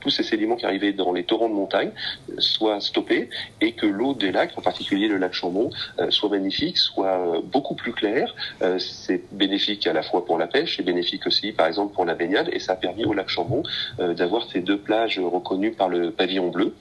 tous 0.00 0.10
ces 0.10 0.22
sédiments 0.22 0.56
qui 0.56 0.66
arrivaient 0.66 0.92
dans 0.92 1.12
les 1.12 1.24
torrents 1.24 1.48
de 1.48 1.54
montagne 1.54 1.90
soient 2.38 2.80
stoppés 2.80 3.28
et 3.60 3.72
que 3.72 3.86
l'eau 3.86 4.14
des 4.14 4.32
lacs, 4.32 4.56
en 4.56 4.62
particulier 4.62 5.08
le 5.08 5.16
lac 5.16 5.32
Chambon, 5.32 5.70
soit 6.10 6.28
magnifique, 6.28 6.78
soit 6.78 7.40
beaucoup 7.44 7.74
plus 7.74 7.92
claire. 7.92 8.34
C'est 8.78 9.22
bénéfique 9.32 9.86
à 9.86 9.92
la 9.92 10.02
fois 10.02 10.24
pour 10.24 10.38
la 10.38 10.46
pêche 10.46 10.80
et 10.80 10.82
bénéfique 10.82 11.26
aussi, 11.26 11.52
par 11.52 11.66
exemple, 11.66 11.94
pour 11.94 12.04
la 12.04 12.14
baignade. 12.14 12.48
Et 12.52 12.58
ça 12.58 12.72
a 12.72 12.76
permis 12.76 13.04
au 13.04 13.12
lac 13.12 13.28
Chambon 13.28 13.62
d'avoir 13.98 14.48
ces 14.50 14.60
deux 14.60 14.78
plages 14.78 15.18
reconnues 15.18 15.72
par 15.72 15.88
le 15.88 16.10
pavillon 16.10 16.48
bleu. 16.48 16.74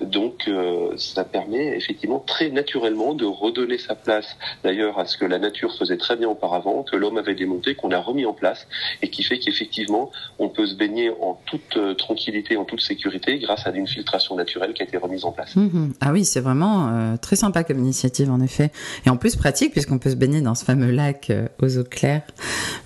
Donc, 0.00 0.50
ça 0.96 1.24
permet 1.24 1.76
effectivement 1.76 2.20
très 2.20 2.50
naturellement 2.50 3.14
de 3.14 3.24
redonner 3.24 3.78
sa 3.80 3.94
place 3.94 4.36
d'ailleurs 4.62 4.98
à 4.98 5.06
ce 5.06 5.16
que 5.16 5.24
la 5.24 5.38
nature 5.38 5.74
faisait 5.76 5.96
très 5.96 6.16
bien 6.16 6.28
auparavant, 6.28 6.84
que 6.84 6.96
l'homme 6.96 7.18
avait 7.18 7.34
démonté, 7.34 7.74
qu'on 7.74 7.90
a 7.90 7.98
remis 7.98 8.26
en 8.26 8.32
place 8.32 8.66
et 9.02 9.10
qui 9.10 9.22
fait 9.22 9.38
qu'effectivement 9.38 10.10
on 10.38 10.48
peut 10.48 10.66
se 10.66 10.74
baigner 10.74 11.10
en 11.10 11.40
toute 11.46 11.76
euh, 11.76 11.94
tranquillité, 11.94 12.56
en 12.56 12.64
toute 12.64 12.80
sécurité 12.80 13.38
grâce 13.38 13.66
à 13.66 13.70
une 13.70 13.88
filtration 13.88 14.36
naturelle 14.36 14.72
qui 14.72 14.82
a 14.82 14.84
été 14.84 14.96
remise 14.96 15.24
en 15.24 15.32
place. 15.32 15.56
Mhm. 15.56 15.94
Ah 16.00 16.12
oui, 16.12 16.24
c'est 16.24 16.40
vraiment 16.40 16.88
euh, 16.88 17.16
très 17.16 17.36
sympa 17.36 17.64
comme 17.64 17.78
initiative 17.78 18.30
en 18.30 18.40
effet. 18.40 18.70
Et 19.06 19.10
en 19.10 19.16
plus 19.16 19.36
pratique 19.36 19.72
puisqu'on 19.72 19.98
peut 19.98 20.10
se 20.10 20.16
baigner 20.16 20.40
dans 20.40 20.54
ce 20.54 20.64
fameux 20.64 20.90
lac 20.90 21.30
euh, 21.30 21.48
aux 21.60 21.78
eaux 21.78 21.84
claires. 21.84 22.22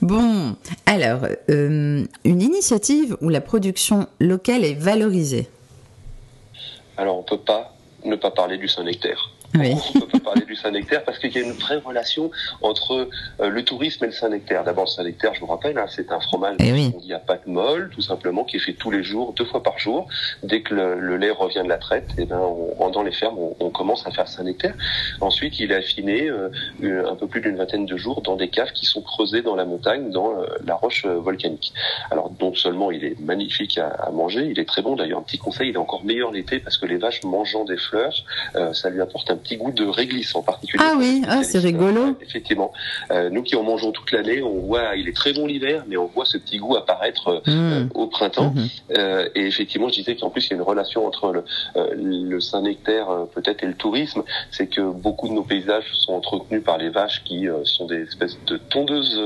Bon, 0.00 0.56
alors, 0.86 1.26
une 1.48 2.06
initiative 2.24 3.16
où 3.20 3.28
la 3.28 3.40
production 3.40 4.06
locale 4.20 4.64
est 4.64 4.74
valorisée. 4.74 5.48
Alors 6.96 7.18
on 7.18 7.22
peut 7.22 7.38
pas 7.38 7.74
ne 8.04 8.16
pas 8.16 8.30
parler 8.30 8.58
du 8.58 8.68
Saint-Nectaire. 8.68 9.30
Oui. 9.58 9.74
On 9.94 10.00
peut 10.00 10.18
pas 10.18 10.20
parler 10.20 10.44
du 10.46 10.56
Saint-Nectaire 10.56 11.04
parce 11.04 11.18
qu'il 11.18 11.32
y 11.32 11.38
a 11.38 11.42
une 11.42 11.52
vraie 11.52 11.76
relation 11.76 12.30
entre 12.60 13.08
euh, 13.40 13.48
le 13.48 13.64
tourisme 13.64 14.04
et 14.04 14.08
le 14.08 14.12
Saint-Nectaire. 14.12 14.64
D'abord, 14.64 14.84
le 14.84 14.90
Saint-Nectaire, 14.90 15.34
je 15.34 15.40
vous 15.40 15.46
rappelle, 15.46 15.78
hein, 15.78 15.86
c'est 15.88 16.10
un 16.10 16.20
fromage 16.20 16.56
eh 16.58 16.72
oui. 16.72 16.92
dit 17.00 17.12
à 17.12 17.20
pâte 17.20 17.46
molle, 17.46 17.90
tout 17.94 18.00
simplement, 18.00 18.44
qui 18.44 18.56
est 18.56 18.60
fait 18.60 18.72
tous 18.72 18.90
les 18.90 19.04
jours, 19.04 19.32
deux 19.34 19.44
fois 19.44 19.62
par 19.62 19.78
jour. 19.78 20.08
Dès 20.42 20.62
que 20.62 20.74
le, 20.74 21.16
lait 21.16 21.30
revient 21.30 21.62
de 21.62 21.68
la 21.68 21.78
traite, 21.78 22.08
et 22.18 22.22
eh 22.22 22.24
ben, 22.24 22.40
on, 22.78 22.90
dans 22.90 23.02
les 23.02 23.12
fermes, 23.12 23.38
on, 23.38 23.70
commence 23.70 24.06
à 24.06 24.10
faire 24.10 24.26
Saint-Nectaire. 24.26 24.74
Ensuite, 25.20 25.58
il 25.60 25.70
est 25.70 25.76
affiné 25.76 26.28
euh, 26.28 26.50
un 26.80 27.14
peu 27.14 27.26
plus 27.26 27.40
d'une 27.40 27.56
vingtaine 27.56 27.86
de 27.86 27.96
jours 27.96 28.22
dans 28.22 28.36
des 28.36 28.48
caves 28.48 28.72
qui 28.72 28.86
sont 28.86 29.02
creusées 29.02 29.42
dans 29.42 29.54
la 29.54 29.64
montagne, 29.64 30.10
dans 30.10 30.40
euh, 30.40 30.46
la 30.64 30.74
roche 30.74 31.06
volcanique. 31.06 31.72
Alors, 32.10 32.32
non 32.40 32.54
seulement 32.54 32.90
il 32.90 33.04
est 33.04 33.18
magnifique 33.20 33.78
à, 33.78 33.88
à 33.88 34.10
manger, 34.10 34.46
il 34.46 34.58
est 34.58 34.64
très 34.64 34.82
bon. 34.82 34.96
D'ailleurs, 34.96 35.20
un 35.20 35.22
petit 35.22 35.38
conseil, 35.38 35.70
il 35.70 35.74
est 35.74 35.78
encore 35.78 36.04
meilleur 36.04 36.32
l'été 36.32 36.58
parce 36.58 36.76
que 36.76 36.86
les 36.86 36.96
vaches 36.96 37.22
mangeant 37.22 37.64
des 37.64 37.76
fleurs, 37.76 38.24
ça 38.72 38.90
lui 38.90 39.00
apporte 39.00 39.30
un 39.30 39.36
petit 39.44 39.56
goût 39.56 39.70
de 39.70 39.84
réglisse 39.84 40.34
en 40.34 40.42
particulier. 40.42 40.82
Ah 40.84 40.94
oui, 40.98 41.22
ah, 41.28 41.44
c'est 41.44 41.58
rigolo. 41.58 42.16
effectivement, 42.20 42.72
euh, 43.10 43.30
nous 43.30 43.42
qui 43.42 43.54
en 43.56 43.62
mangeons 43.62 43.92
toute 43.92 44.10
l'année, 44.10 44.42
on 44.42 44.58
voit, 44.60 44.96
il 44.96 45.08
est 45.08 45.16
très 45.16 45.32
bon 45.32 45.46
l'hiver, 45.46 45.84
mais 45.86 45.96
on 45.96 46.06
voit 46.06 46.24
ce 46.24 46.38
petit 46.38 46.58
goût 46.58 46.76
apparaître 46.76 47.42
euh, 47.46 47.84
mmh. 47.84 47.90
au 47.94 48.06
printemps. 48.06 48.52
Mmh. 48.54 48.66
Euh, 48.98 49.28
et 49.34 49.46
effectivement, 49.46 49.88
je 49.88 49.94
disais 49.94 50.16
qu'en 50.16 50.30
plus 50.30 50.46
il 50.46 50.50
y 50.50 50.52
a 50.54 50.56
une 50.56 50.62
relation 50.62 51.06
entre 51.06 51.32
le, 51.32 51.44
le 51.94 52.40
Saint-Nectaire 52.40 53.08
peut-être 53.34 53.62
et 53.62 53.66
le 53.66 53.74
tourisme, 53.74 54.22
c'est 54.50 54.66
que 54.66 54.80
beaucoup 54.80 55.28
de 55.28 55.34
nos 55.34 55.42
paysages 55.42 55.92
sont 55.92 56.14
entretenus 56.14 56.64
par 56.64 56.78
les 56.78 56.88
vaches 56.88 57.22
qui 57.24 57.46
sont 57.64 57.86
des 57.86 58.02
espèces 58.02 58.38
de 58.46 58.56
tondeuses 58.56 59.20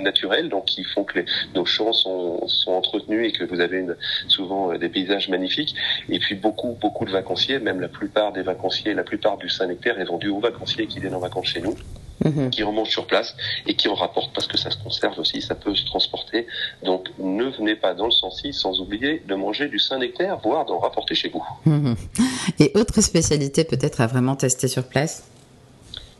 naturelles, 0.00 0.48
donc 0.48 0.64
qui 0.66 0.84
font 0.84 1.04
que 1.04 1.20
les, 1.20 1.24
nos 1.54 1.64
champs 1.64 1.92
sont, 1.92 2.46
sont 2.48 2.72
entretenus 2.72 3.28
et 3.28 3.32
que 3.32 3.44
vous 3.44 3.60
avez 3.60 3.78
une, 3.78 3.96
souvent 4.28 4.76
des 4.76 4.88
paysages 4.88 5.28
magnifiques. 5.28 5.74
Et 6.08 6.18
puis 6.18 6.34
beaucoup, 6.34 6.76
beaucoup 6.80 7.04
de 7.04 7.10
vacanciers, 7.10 7.60
même 7.60 7.80
la 7.80 7.88
plupart 7.88 8.32
des 8.32 8.42
vacanciers, 8.42 8.94
la 8.94 9.04
plupart 9.04 9.36
du 9.38 9.48
Saint-Nectaire 9.60 10.00
est 10.00 10.04
vendu 10.04 10.28
aux 10.28 10.40
vacanciers 10.40 10.86
qui 10.86 11.00
viennent 11.00 11.14
en 11.14 11.20
vacances 11.20 11.46
chez 11.46 11.60
nous. 11.60 11.76
Mhm. 12.22 12.50
qui 12.50 12.62
remontent 12.62 12.90
sur 12.90 13.06
place 13.06 13.34
et 13.66 13.74
qui 13.74 13.88
en 13.88 13.94
rapportent 13.94 14.34
parce 14.34 14.46
que 14.46 14.58
ça 14.58 14.70
se 14.70 14.76
conserve 14.76 15.18
aussi, 15.18 15.40
ça 15.40 15.54
peut 15.54 15.74
se 15.74 15.86
transporter. 15.86 16.46
Donc 16.82 17.08
ne 17.18 17.44
venez 17.44 17.76
pas 17.76 17.94
dans 17.94 18.04
le 18.04 18.10
Sancy 18.10 18.52
sans 18.52 18.78
oublier 18.78 19.22
de 19.26 19.34
manger 19.34 19.68
du 19.68 19.78
Saint-Nectaire, 19.78 20.38
voire 20.44 20.66
d'en 20.66 20.78
rapporter 20.78 21.14
chez 21.14 21.30
vous. 21.30 21.42
Mhm. 21.64 21.96
Et 22.58 22.72
autre 22.74 23.00
spécialité 23.00 23.64
peut-être 23.64 24.02
à 24.02 24.06
vraiment 24.06 24.36
tester 24.36 24.68
sur 24.68 24.84
place? 24.84 25.24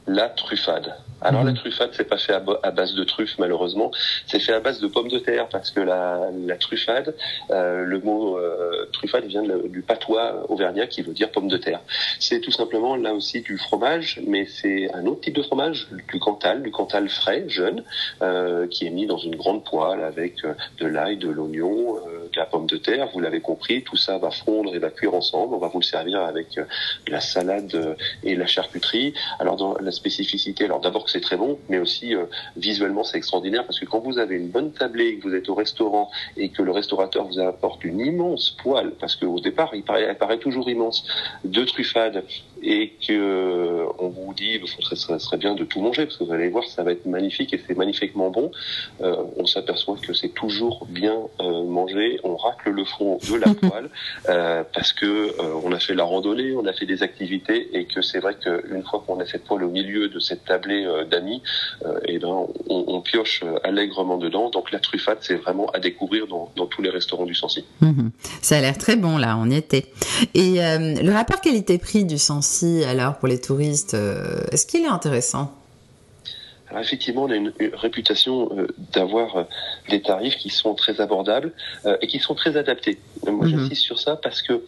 La 0.06 0.28
truffade. 0.28 0.94
Alors 1.22 1.44
la 1.44 1.50
mhm. 1.50 1.58
truffade, 1.58 1.90
c'est 1.92 2.08
pas 2.08 2.16
fait 2.16 2.32
à, 2.32 2.70
base 2.70 2.94
de 2.94 3.04
truffes 3.04 3.36
malheureusement, 3.38 3.90
c'est 4.26 4.38
fait 4.38 4.52
à 4.52 4.60
base 4.60 4.80
de 4.80 4.86
pommes 4.86 5.08
de 5.08 5.18
terre 5.18 5.48
parce 5.48 5.70
que 5.70 5.80
la, 5.80 6.30
la 6.46 6.56
truffade, 6.56 7.14
euh, 7.50 7.84
le 7.84 8.00
mot 8.00 8.38
euh, 8.38 8.88
truffade 8.92 9.24
vient 9.26 9.42
du 9.42 9.82
patois 9.82 10.50
auvergnat 10.50 10.86
qui 10.86 11.02
veut 11.02 11.12
dire 11.12 11.30
pomme 11.30 11.48
de 11.48 11.58
terre. 11.58 11.80
C'est 12.18 12.40
tout 12.40 12.52
simplement 12.52 12.96
là 12.96 13.12
aussi 13.12 13.42
du 13.42 13.58
fromage, 13.58 14.20
mais 14.26 14.46
c'est 14.46 14.92
un 14.94 15.04
autre 15.06 15.20
type 15.20 15.36
de 15.36 15.42
fromage, 15.42 15.88
du 15.90 16.18
cantal, 16.18 16.62
du 16.62 16.70
cantal 16.70 17.08
frais, 17.08 17.44
jeune, 17.48 17.84
euh, 18.22 18.66
qui 18.66 18.86
est 18.86 18.90
mis 18.90 19.06
dans 19.06 19.18
une 19.18 19.36
grande 19.36 19.64
poêle 19.64 20.02
avec 20.02 20.36
de 20.78 20.86
l'ail, 20.86 21.18
de 21.18 21.28
l'oignon, 21.28 21.96
de 21.96 22.19
la 22.40 22.46
pomme 22.46 22.66
de 22.66 22.78
terre. 22.78 23.08
Vous 23.12 23.20
l'avez 23.20 23.40
compris, 23.40 23.82
tout 23.82 23.96
ça 23.96 24.16
va 24.16 24.30
fondre 24.30 24.74
et 24.74 24.78
va 24.78 24.90
cuire 24.90 25.14
ensemble. 25.14 25.54
On 25.54 25.58
va 25.58 25.68
vous 25.68 25.80
le 25.80 25.84
servir 25.84 26.22
avec 26.22 26.58
la 27.06 27.20
salade 27.20 27.96
et 28.22 28.34
la 28.34 28.46
charcuterie. 28.46 29.12
Alors 29.38 29.56
dans 29.56 29.74
la 29.78 29.92
spécificité, 29.92 30.64
alors 30.64 30.80
d'abord 30.80 31.04
que 31.04 31.10
c'est 31.10 31.20
très 31.20 31.36
bon, 31.36 31.58
mais 31.68 31.78
aussi 31.78 32.14
euh, 32.14 32.24
visuellement 32.56 33.04
c'est 33.04 33.18
extraordinaire 33.18 33.64
parce 33.66 33.78
que 33.78 33.84
quand 33.84 34.00
vous 34.00 34.18
avez 34.18 34.36
une 34.36 34.48
bonne 34.48 34.72
tablée, 34.72 35.18
que 35.18 35.28
vous 35.28 35.34
êtes 35.34 35.48
au 35.50 35.54
restaurant 35.54 36.10
et 36.38 36.48
que 36.48 36.62
le 36.62 36.72
restaurateur 36.72 37.26
vous 37.26 37.38
apporte 37.38 37.84
une 37.84 38.00
immense 38.00 38.56
poêle, 38.62 38.92
parce 38.98 39.16
qu'au 39.16 39.40
départ 39.40 39.70
il 39.74 39.82
paraît, 39.82 40.14
paraît 40.14 40.38
toujours 40.38 40.68
immense, 40.70 41.04
de 41.44 41.62
truffade 41.64 42.24
et 42.62 42.92
que 43.06 43.86
on 43.98 44.08
vous 44.08 44.34
dit 44.34 44.60
ce 44.64 44.96
serait, 44.96 45.18
serait, 45.18 45.36
bien 45.36 45.54
de 45.54 45.64
tout 45.64 45.80
manger 45.80 46.04
parce 46.04 46.16
que 46.16 46.24
vous 46.24 46.32
allez 46.32 46.48
voir 46.48 46.64
ça 46.64 46.82
va 46.82 46.92
être 46.92 47.06
magnifique 47.06 47.52
et 47.54 47.60
c'est 47.66 47.76
magnifiquement 47.76 48.30
bon, 48.30 48.50
on 49.00 49.46
s'aperçoit 49.46 49.96
que 49.96 50.12
c'est 50.12 50.30
toujours 50.30 50.86
bien 50.88 51.16
mangé. 51.38 52.20
On 52.24 52.36
racle 52.36 52.70
le 52.70 52.84
fond 52.84 53.18
de 53.30 53.36
la 53.36 53.54
poêle 53.54 53.90
parce 54.72 54.92
que 54.92 55.40
on 55.64 55.72
a 55.72 55.78
fait 55.78 55.94
la 55.94 56.04
randonnée, 56.04 56.54
on 56.54 56.66
a 56.66 56.72
fait 56.72 56.86
des 56.86 57.02
activités 57.02 57.68
et 57.72 57.84
que 57.86 58.02
c'est 58.02 58.18
vrai 58.18 58.36
qu'une 58.40 58.84
fois 58.84 59.02
qu'on 59.06 59.20
a 59.20 59.26
cette 59.26 59.44
poêle 59.44 59.64
au 59.64 59.70
milieu 59.70 60.08
de 60.08 60.18
cette 60.18 60.44
tablée 60.44 60.86
d'amis, 61.10 61.42
et 62.04 62.14
eh 62.14 62.18
ben 62.18 62.28
on, 62.28 62.84
on, 62.88 63.00
pioche 63.00 63.42
allègrement 63.64 64.18
dedans. 64.18 64.50
Donc 64.50 64.70
la 64.72 64.78
truffade 64.78 65.18
c'est 65.20 65.36
vraiment 65.36 65.66
à 65.70 65.78
découvrir 65.78 66.26
dans, 66.26 66.50
dans 66.56 66.66
tous 66.66 66.82
les 66.82 66.90
restaurants 66.90 67.26
du 67.26 67.34
Sancy. 67.34 67.64
Mhm. 67.80 68.10
Ça 68.42 68.58
a 68.58 68.60
l'air 68.60 68.78
très 68.78 68.96
bon 68.96 69.18
là, 69.18 69.36
on 69.38 69.50
y 69.50 69.56
était. 69.56 69.86
Et 70.34 70.62
euh, 70.62 71.02
le 71.02 71.12
rapport 71.12 71.40
qualité-prix 71.40 72.04
du 72.04 72.18
Sancy, 72.18 72.49
alors 72.86 73.16
pour 73.16 73.28
les 73.28 73.40
touristes, 73.40 73.94
euh, 73.94 74.40
est-ce 74.52 74.66
qu'il 74.66 74.82
est 74.82 74.88
intéressant? 74.88 75.52
Alors 76.68 76.82
effectivement, 76.82 77.24
on 77.24 77.30
a 77.30 77.34
une, 77.34 77.52
réputation 77.72 78.48
euh, 78.56 78.68
d'avoir 78.92 79.46
des 79.88 80.00
tarifs 80.02 80.36
qui 80.36 80.50
sont 80.50 80.74
très 80.74 81.00
abordables 81.00 81.52
et 82.00 82.06
qui 82.06 82.20
sont 82.20 82.34
très 82.34 82.56
adaptés. 82.56 82.98
Moi, 83.26 83.46
mhm. 83.46 83.58
j'insiste 83.58 83.82
sur 83.82 83.98
ça 83.98 84.16
parce 84.16 84.42
que 84.42 84.62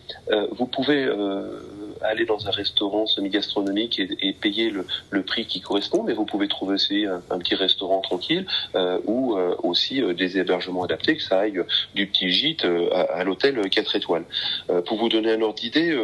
vous 0.51 0.67
pouvez 0.67 1.09
aller 2.05 2.25
dans 2.25 2.47
un 2.47 2.51
restaurant 2.51 3.07
semi-gastronomique 3.07 3.99
et, 3.99 4.09
et, 4.21 4.33
payer 4.33 4.71
le, 4.71 4.87
le, 5.11 5.23
prix 5.23 5.47
qui 5.47 5.61
correspond, 5.61 6.03
mais 6.03 6.13
vous 6.13 6.25
pouvez 6.25 6.49
trouver 6.49 6.75
aussi 6.75 7.07
un, 7.07 7.23
un 7.31 7.39
petit 7.39 7.55
restaurant 7.55 8.01
tranquille 8.01 8.47
euh, 8.75 8.99
ou 9.05 9.37
euh, 9.37 9.55
aussi 9.63 10.03
euh, 10.03 10.15
des 10.15 10.39
hébergements 10.39 10.85
adaptés, 10.85 11.17
que 11.17 11.23
ça 11.23 11.41
aille 11.41 11.63
du 11.95 12.07
petit 12.07 12.31
gîte 12.31 12.65
à, 12.93 13.01
à 13.01 13.25
l'hôtel 13.25 13.61
4 13.69 13.97
étoiles. 13.97 14.25
pour 14.87 14.99
vous 14.99 15.09
donner 15.09 15.33
un 15.33 15.41
ordre 15.43 15.59
d'idée, 15.59 15.97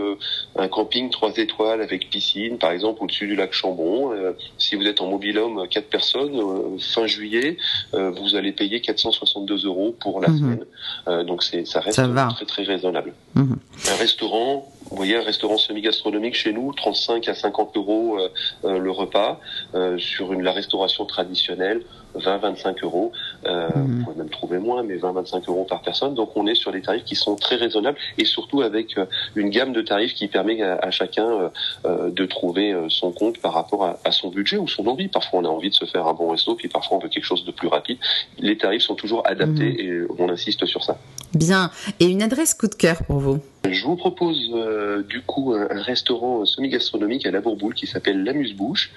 un 0.56 0.68
camping 0.68 1.10
3 1.10 1.36
étoiles 1.36 1.80
avec 1.80 2.10
piscine, 2.10 2.58
par 2.58 2.72
exemple, 2.72 3.02
au-dessus 3.02 3.26
du 3.26 3.36
lac 3.36 3.52
Chambon, 3.52 4.12
si 4.58 4.76
vous 4.76 4.84
êtes 4.86 5.00
en 5.00 5.06
mobilhome 5.06 5.66
4 5.68 5.88
personnes, 5.88 6.78
fin 6.78 7.06
juillet, 7.06 7.56
vous 7.92 8.36
allez 8.36 8.52
payer 8.52 8.80
462 8.80 9.66
euros 9.66 9.94
pour 9.98 10.20
la 10.20 10.28
mhm. 10.28 10.38
semaine. 10.38 11.26
donc 11.26 11.42
c'est 11.42 11.66
ça 11.66 11.80
reste 11.80 12.00
très 12.36 12.46
très 12.46 12.62
raisonnable. 12.64 13.12
Mhm. 13.34 13.58
Un 13.90 13.96
restaurant, 13.96 14.68
vous 14.90 14.97
voyez, 14.97 15.16
un 15.16 15.23
restaurant 15.23 15.59
semi-gastronomique 15.59 16.35
chez 16.35 16.52
nous, 16.52 16.73
35 16.73 17.28
à 17.28 17.35
50 17.35 17.76
euros 17.76 18.18
euh, 18.18 18.28
euh, 18.64 18.78
le 18.78 18.90
repas. 18.90 19.40
Euh, 19.75 19.99
sur 19.99 20.33
une, 20.33 20.42
la 20.42 20.52
restauration 20.52 21.04
traditionnelle, 21.04 21.83
20-25 22.16 22.85
euros. 22.85 23.12
Euh, 23.47 23.68
mhm. 23.75 23.99
Vous 23.99 24.04
pouvez 24.04 24.16
même 24.16 24.30
trouver 24.30 24.59
moins, 24.59 24.83
mais 24.83 24.97
20-25 24.97 25.49
euros 25.49 25.66
par 25.68 25.83
personne. 25.83 26.14
Donc 26.14 26.37
on 26.37 26.47
est 26.47 26.54
sur 26.54 26.73
des 26.73 26.80
tarifs 26.80 27.04
qui 27.04 27.16
sont 27.16 27.37
très 27.37 27.57
raisonnables 27.57 27.99
et 28.16 28.25
surtout 28.25 28.62
avec 28.62 28.97
une 29.37 29.50
gamme 29.50 29.73
de 29.73 29.83
tarifs 29.83 30.14
qui 30.14 30.28
permet 30.28 30.62
à, 30.62 30.90
chacun 30.90 31.50
de 31.85 32.26
trouver 32.26 32.75
son 32.88 33.12
compte 33.12 33.38
par 33.38 33.52
rapport 33.52 33.85
à, 33.85 33.99
à, 34.04 34.12
son 34.12 34.30
budget 34.30 34.57
ou 34.57 34.66
son 34.68 34.87
envie. 34.87 35.09
Parfois 35.09 35.40
on 35.40 35.45
a 35.45 35.49
envie 35.49 35.71
de 35.71 35.75
se 35.75 35.85
faire 35.85 36.07
un 36.07 36.14
bon 36.14 36.30
resto, 36.30 36.54
puis 36.54 36.68
parfois 36.68 36.97
on 36.97 37.00
veut 37.00 37.09
quelque 37.09 37.25
chose 37.25 37.45
de 37.45 37.52
plus 37.52 37.68
rapide. 37.68 37.99
Les 38.38 38.57
tarifs 38.57 38.83
sont 38.83 38.95
toujours 38.95 39.26
adaptés 39.26 39.71
mhm. 39.71 39.80
et 39.80 40.07
on 40.18 40.28
insiste 40.28 40.64
sur 40.66 40.83
ça. 40.83 40.97
Bien. 41.35 41.71
Et 42.00 42.07
une 42.07 42.23
adresse 42.23 42.54
coup 42.54 42.68
de 42.68 42.75
cœur 42.75 43.04
pour 43.04 43.18
vous? 43.18 43.38
Je 43.72 43.84
vous 43.84 43.96
propose 43.96 44.50
euh, 44.52 45.02
du 45.02 45.22
coup 45.22 45.54
un, 45.54 45.82
restaurant 45.82 46.44
semi-gastronomique 46.44 47.26
à 47.26 47.30
la 47.30 47.40
Bourboule 47.40 47.75
qui 47.75 47.87
s'appelle 47.87 48.25
l'Amuse-Bouche, 48.25 48.90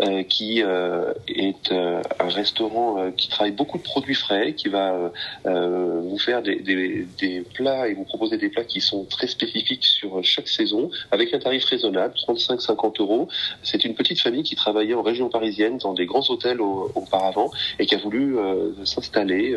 euh, 0.00 0.22
qui 0.22 0.62
euh, 0.62 1.12
est 1.28 1.72
un 1.72 2.28
restaurant 2.28 3.10
qui 3.16 3.28
travaille 3.28 3.52
beaucoup 3.52 3.78
de 3.78 3.82
produits 3.82 4.14
frais, 4.14 4.54
qui 4.54 4.68
va 4.68 5.12
vous 5.44 6.18
faire 6.18 6.42
des, 6.42 6.56
des, 6.56 7.06
des, 7.18 7.42
plats 7.54 7.88
et 7.88 7.94
vous 7.94 8.04
proposer 8.04 8.36
des 8.36 8.48
plats 8.48 8.64
qui 8.64 8.80
sont 8.80 9.04
très 9.04 9.26
spécifiques 9.26 9.84
sur 9.84 10.22
chaque 10.22 10.48
saison, 10.48 10.90
avec 11.10 11.32
un 11.34 11.38
tarif 11.38 11.64
raisonnable, 11.64 12.14
35-50 12.28 13.00
euros. 13.00 13.28
C'est 13.62 13.84
une 13.84 13.94
petite 13.94 14.20
famille 14.20 14.42
qui 14.42 14.54
travaillait 14.54 14.94
en 14.94 15.02
région 15.02 15.28
parisienne 15.28 15.78
dans 15.78 15.94
des 15.94 16.06
grands 16.06 16.28
hôtels 16.28 16.60
auparavant 16.60 17.50
et 17.78 17.86
qui 17.86 17.94
a 17.94 17.98
voulu 17.98 18.36
s'installer 18.84 19.56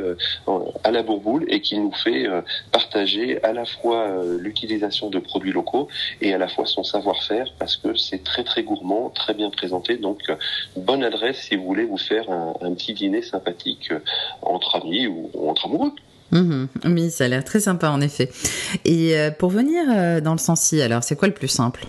à 0.84 0.92
la 0.92 1.04
Bourboule 1.04 1.46
et 1.50 1.62
qui 1.62 1.78
nous 1.78 1.92
fait 1.92 2.28
partager 2.72 3.42
à 3.44 3.54
la 3.54 3.66
fois 3.66 4.24
l'utilisation 4.40 4.55
de 5.12 5.20
produits 5.20 5.52
locaux 5.52 5.88
et 6.22 6.34
à 6.34 6.38
la 6.38 6.48
fois 6.48 6.66
son 6.66 6.84
savoir-faire 6.84 7.48
parce 7.60 7.76
que 7.76 7.96
c'est 7.96 8.24
très 8.24 8.44
très 8.44 8.64
gourmand, 8.64 9.10
très 9.10 9.34
bien 9.34 9.50
présenté. 9.50 9.98
Donc 9.98 10.22
bonne 10.76 11.04
adresse 11.04 11.38
si 11.48 11.56
vous 11.56 11.66
voulez 11.66 11.84
vous 11.84 11.98
faire 11.98 12.30
un, 12.30 12.74
petit 12.74 12.94
dîner 12.94 13.22
sympathique 13.22 13.92
euh, 13.92 14.00
entre 14.42 14.76
amis 14.76 15.08
ou, 15.08 15.30
entre 15.48 15.66
amoureux. 15.66 15.92
Mmh 16.32 16.66
oui, 16.86 17.12
ça 17.12 17.26
a 17.26 17.28
l'air 17.28 17.44
très 17.44 17.60
sympa 17.60 17.90
en 17.90 18.02
effet. 18.02 18.30
Et 18.84 19.18
euh, 19.18 19.32
pour 19.32 19.50
venir 19.50 19.84
euh, 19.90 20.22
dans 20.22 20.34
le 20.34 20.40
Sensi, 20.40 20.82
alors 20.82 21.04
c'est 21.04 21.16
quoi 21.16 21.28
le 21.28 21.34
plus 21.34 21.48
simple? 21.48 21.86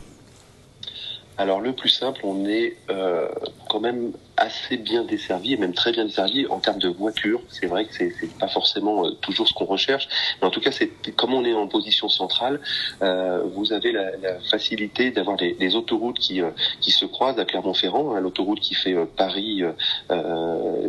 Alors 1.39 1.61
le 1.61 1.73
plus 1.73 1.89
simple, 1.89 2.21
on 2.25 2.47
est 2.47 2.77
euh, 2.91 3.29
quand 3.69 3.81
même 3.81 4.13
assez 4.37 4.77
bien 4.77 5.05
desservi 5.05 5.55
et 5.55 5.57
même 5.57 5.73
très 5.75 5.93
bien 5.93 6.05
desservi 6.05 6.47
en 6.47 6.59
termes 6.61 6.79
de 6.79 6.89
voiture. 6.89 7.41
C'est 7.49 7.67
vrai 7.67 7.87
que 7.87 7.95
c'est, 7.95 8.13
c'est 8.21 8.33
pas 8.39 8.49
forcément 8.49 9.07
euh, 9.07 9.11
toujours 9.23 9.49
ce 9.49 9.55
qu'on 9.55 9.65
recherche, 9.65 10.09
mais 10.41 10.47
en 10.47 10.51
tout 10.51 10.61
cas, 10.61 10.73
c'est 10.73 10.91
comme 11.17 11.35
on 11.35 11.45
est 11.45 11.55
en 11.55 11.67
position 11.69 12.09
centrale, 12.09 12.61
euh, 13.03 13.43
vous 13.55 13.73
avez 13.73 13.93
la, 13.93 14.17
la 14.17 14.41
facilité 14.51 15.11
d'avoir 15.11 15.37
des, 15.37 15.53
des, 15.55 15.77
autoroutes 15.77 16.19
qui 16.19 16.41
euh, 16.41 16.51
qui 16.81 16.91
se 16.91 17.05
croisent 17.05 17.39
à 17.39 17.45
Clermont-Ferrand, 17.45 18.15
hein, 18.15 18.21
l'autoroute 18.21 18.61
qui 18.61 18.75
fait 18.75 18.95
euh, 18.95 19.05
Paris 19.17 19.63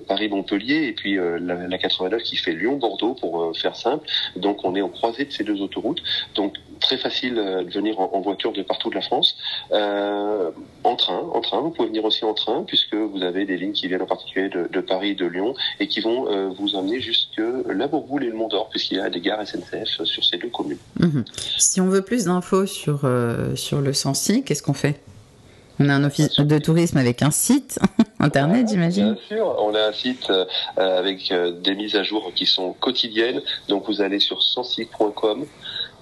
Paris 0.07 0.29
Montpellier 0.29 0.87
et 0.87 0.93
puis 0.93 1.15
la, 1.15 1.67
la, 1.67 1.77
89 1.77 2.23
qui 2.23 2.35
fait 2.35 2.53
Lyon 2.53 2.77
Bordeaux 2.77 3.13
pour 3.13 3.55
faire 3.57 3.75
simple. 3.75 4.07
Donc 4.35 4.63
on 4.63 4.75
est 4.75 4.81
en 4.81 4.89
croisée 4.89 5.25
de 5.25 5.31
ces 5.31 5.43
deux 5.43 5.61
autoroutes. 5.61 6.01
Donc 6.35 6.55
très 6.79 6.97
facile 6.97 7.35
de 7.35 7.71
venir 7.71 7.99
en, 7.99 8.11
en 8.13 8.21
voiture 8.21 8.51
de 8.51 8.61
partout 8.61 8.89
de 8.89 8.95
la 8.95 9.01
France. 9.01 9.37
en 9.71 10.95
train, 10.95 11.19
en 11.33 11.41
train, 11.41 11.59
vous 11.61 11.71
pouvez 11.71 11.87
venir 11.87 12.05
aussi 12.05 12.25
en 12.25 12.33
train 12.33 12.63
puisque 12.63 12.93
vous 12.93 13.21
avez 13.23 13.36
des 13.45 13.57
lignes 13.57 13.73
qui 13.73 13.87
viennent 13.87 14.01
en 14.01 14.07
particulier 14.07 14.49
de, 14.49 14.81
Paris 14.81 15.15
de 15.15 15.25
Lyon 15.25 15.53
et 15.79 15.87
qui 15.87 15.99
vont 15.99 16.31
euh, 16.31 16.49
vous 16.57 16.75
emmener 16.75 17.01
jusque 17.01 17.41
la 17.67 17.87
Bourboule 17.87 18.23
et 18.23 18.27
le 18.27 18.35
Mont 18.35 18.47
d'Or, 18.47 18.69
puisqu'il 18.69 18.97
y 18.97 18.99
a 18.99 19.09
des 19.09 19.19
gares 19.19 19.45
SNCF 19.45 20.03
sur 20.03 20.23
ces 20.23 20.37
deux 20.37 20.49
communes. 20.49 20.77
Mhm. 20.99 21.25
Si 21.57 21.81
on 21.81 21.87
veut 21.87 22.01
plus 22.01 22.25
d'infos 22.25 22.65
sur, 22.65 23.01
euh, 23.03 23.55
sur 23.55 23.81
le 23.81 23.93
Sancy, 23.93 24.43
qu'est-ce 24.43 24.63
qu'on 24.63 24.73
fait? 24.73 24.99
On 25.79 25.89
a 25.89 25.93
un 25.93 26.03
office 26.03 26.39
de 26.39 26.57
tourisme 26.57 26.97
avec 26.97 27.21
un 27.21 27.29
site 27.29 27.79
internet, 28.19 28.67
j'imagine. 28.69 29.13
Bien 29.13 29.37
sûr, 29.37 29.55
on 29.59 29.75
a 29.75 29.89
un 29.89 29.93
site 29.93 30.29
euh, 30.29 30.45
avec 30.75 31.31
des 31.61 31.75
mises 31.75 31.95
à 31.95 32.03
jour 32.03 32.31
qui 32.33 32.45
sont 32.45 32.73
quotidiennes. 32.73 33.41
Donc 33.67 33.85
vous 33.87 34.01
allez 34.01 34.19
sur 34.19 34.41
sancy.com 34.41 35.45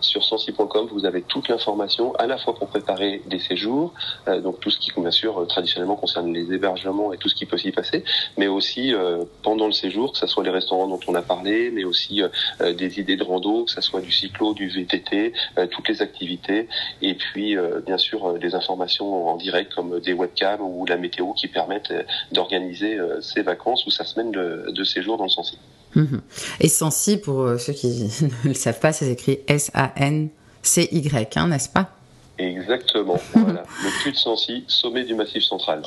sur 0.05 0.23
sensi.com, 0.23 0.87
vous 0.91 1.05
avez 1.05 1.21
toute 1.21 1.47
l'information 1.49 2.13
à 2.15 2.27
la 2.27 2.37
fois 2.37 2.55
pour 2.55 2.67
préparer 2.67 3.21
des 3.25 3.39
séjours, 3.39 3.93
euh, 4.27 4.39
donc 4.39 4.59
tout 4.59 4.69
ce 4.69 4.79
qui 4.79 4.91
bien 4.95 5.11
sûr 5.11 5.41
euh, 5.41 5.45
traditionnellement 5.45 5.95
concerne 5.95 6.33
les 6.33 6.53
hébergements 6.53 7.11
et 7.11 7.17
tout 7.17 7.27
ce 7.27 7.35
qui 7.35 7.45
peut 7.45 7.57
s'y 7.57 7.71
passer, 7.71 8.03
mais 8.37 8.47
aussi 8.47 8.93
euh, 8.93 9.25
pendant 9.43 9.65
le 9.67 9.73
séjour, 9.73 10.13
que 10.13 10.17
ce 10.17 10.27
soit 10.27 10.43
les 10.43 10.49
restaurants 10.49 10.87
dont 10.87 10.99
on 11.07 11.15
a 11.15 11.21
parlé, 11.21 11.71
mais 11.71 11.83
aussi 11.83 12.21
des 12.61 12.99
idées 12.99 13.17
de 13.17 13.23
rando, 13.23 13.65
que 13.65 13.71
ce 13.71 13.81
soit 13.81 14.01
du 14.01 14.11
cyclo, 14.11 14.53
du 14.53 14.67
VTT, 14.67 15.33
toutes 15.71 15.89
les 15.89 16.01
activités, 16.01 16.67
et 17.01 17.15
puis 17.15 17.57
bien 17.85 17.97
sûr 17.97 18.33
des 18.39 18.55
informations 18.55 19.27
en 19.27 19.35
direct 19.35 19.73
comme 19.73 19.99
des 19.99 20.13
webcams 20.13 20.61
ou 20.61 20.85
la 20.85 20.97
météo 20.97 21.33
qui 21.33 21.47
permettent 21.47 21.93
d'organiser 22.31 22.97
ses 23.21 23.41
vacances 23.41 23.85
ou 23.85 23.89
sa 23.89 24.03
semaine 24.03 24.31
de, 24.31 24.67
de 24.69 24.83
séjour 24.83 25.17
dans 25.17 25.25
le 25.25 25.29
Sensi. 25.29 25.57
Mhm. 25.95 26.21
Et 26.59 26.67
Sancy, 26.67 27.17
pour 27.17 27.41
euh, 27.41 27.57
ceux 27.57 27.73
qui 27.73 27.87
ne 28.43 28.49
le 28.49 28.53
savent 28.53 28.79
pas, 28.79 28.93
c'est 28.93 29.09
écrit 29.09 29.39
S-A-N-C-Y, 29.47 31.37
hein, 31.37 31.47
n'est-ce 31.47 31.69
pas? 31.69 31.89
Exactement. 32.37 33.19
voilà. 33.33 33.63
Le 33.83 34.01
puits 34.01 34.11
de 34.11 34.17
Sancy, 34.17 34.63
sommet 34.67 35.03
du 35.03 35.15
Massif 35.15 35.43
central. 35.43 35.83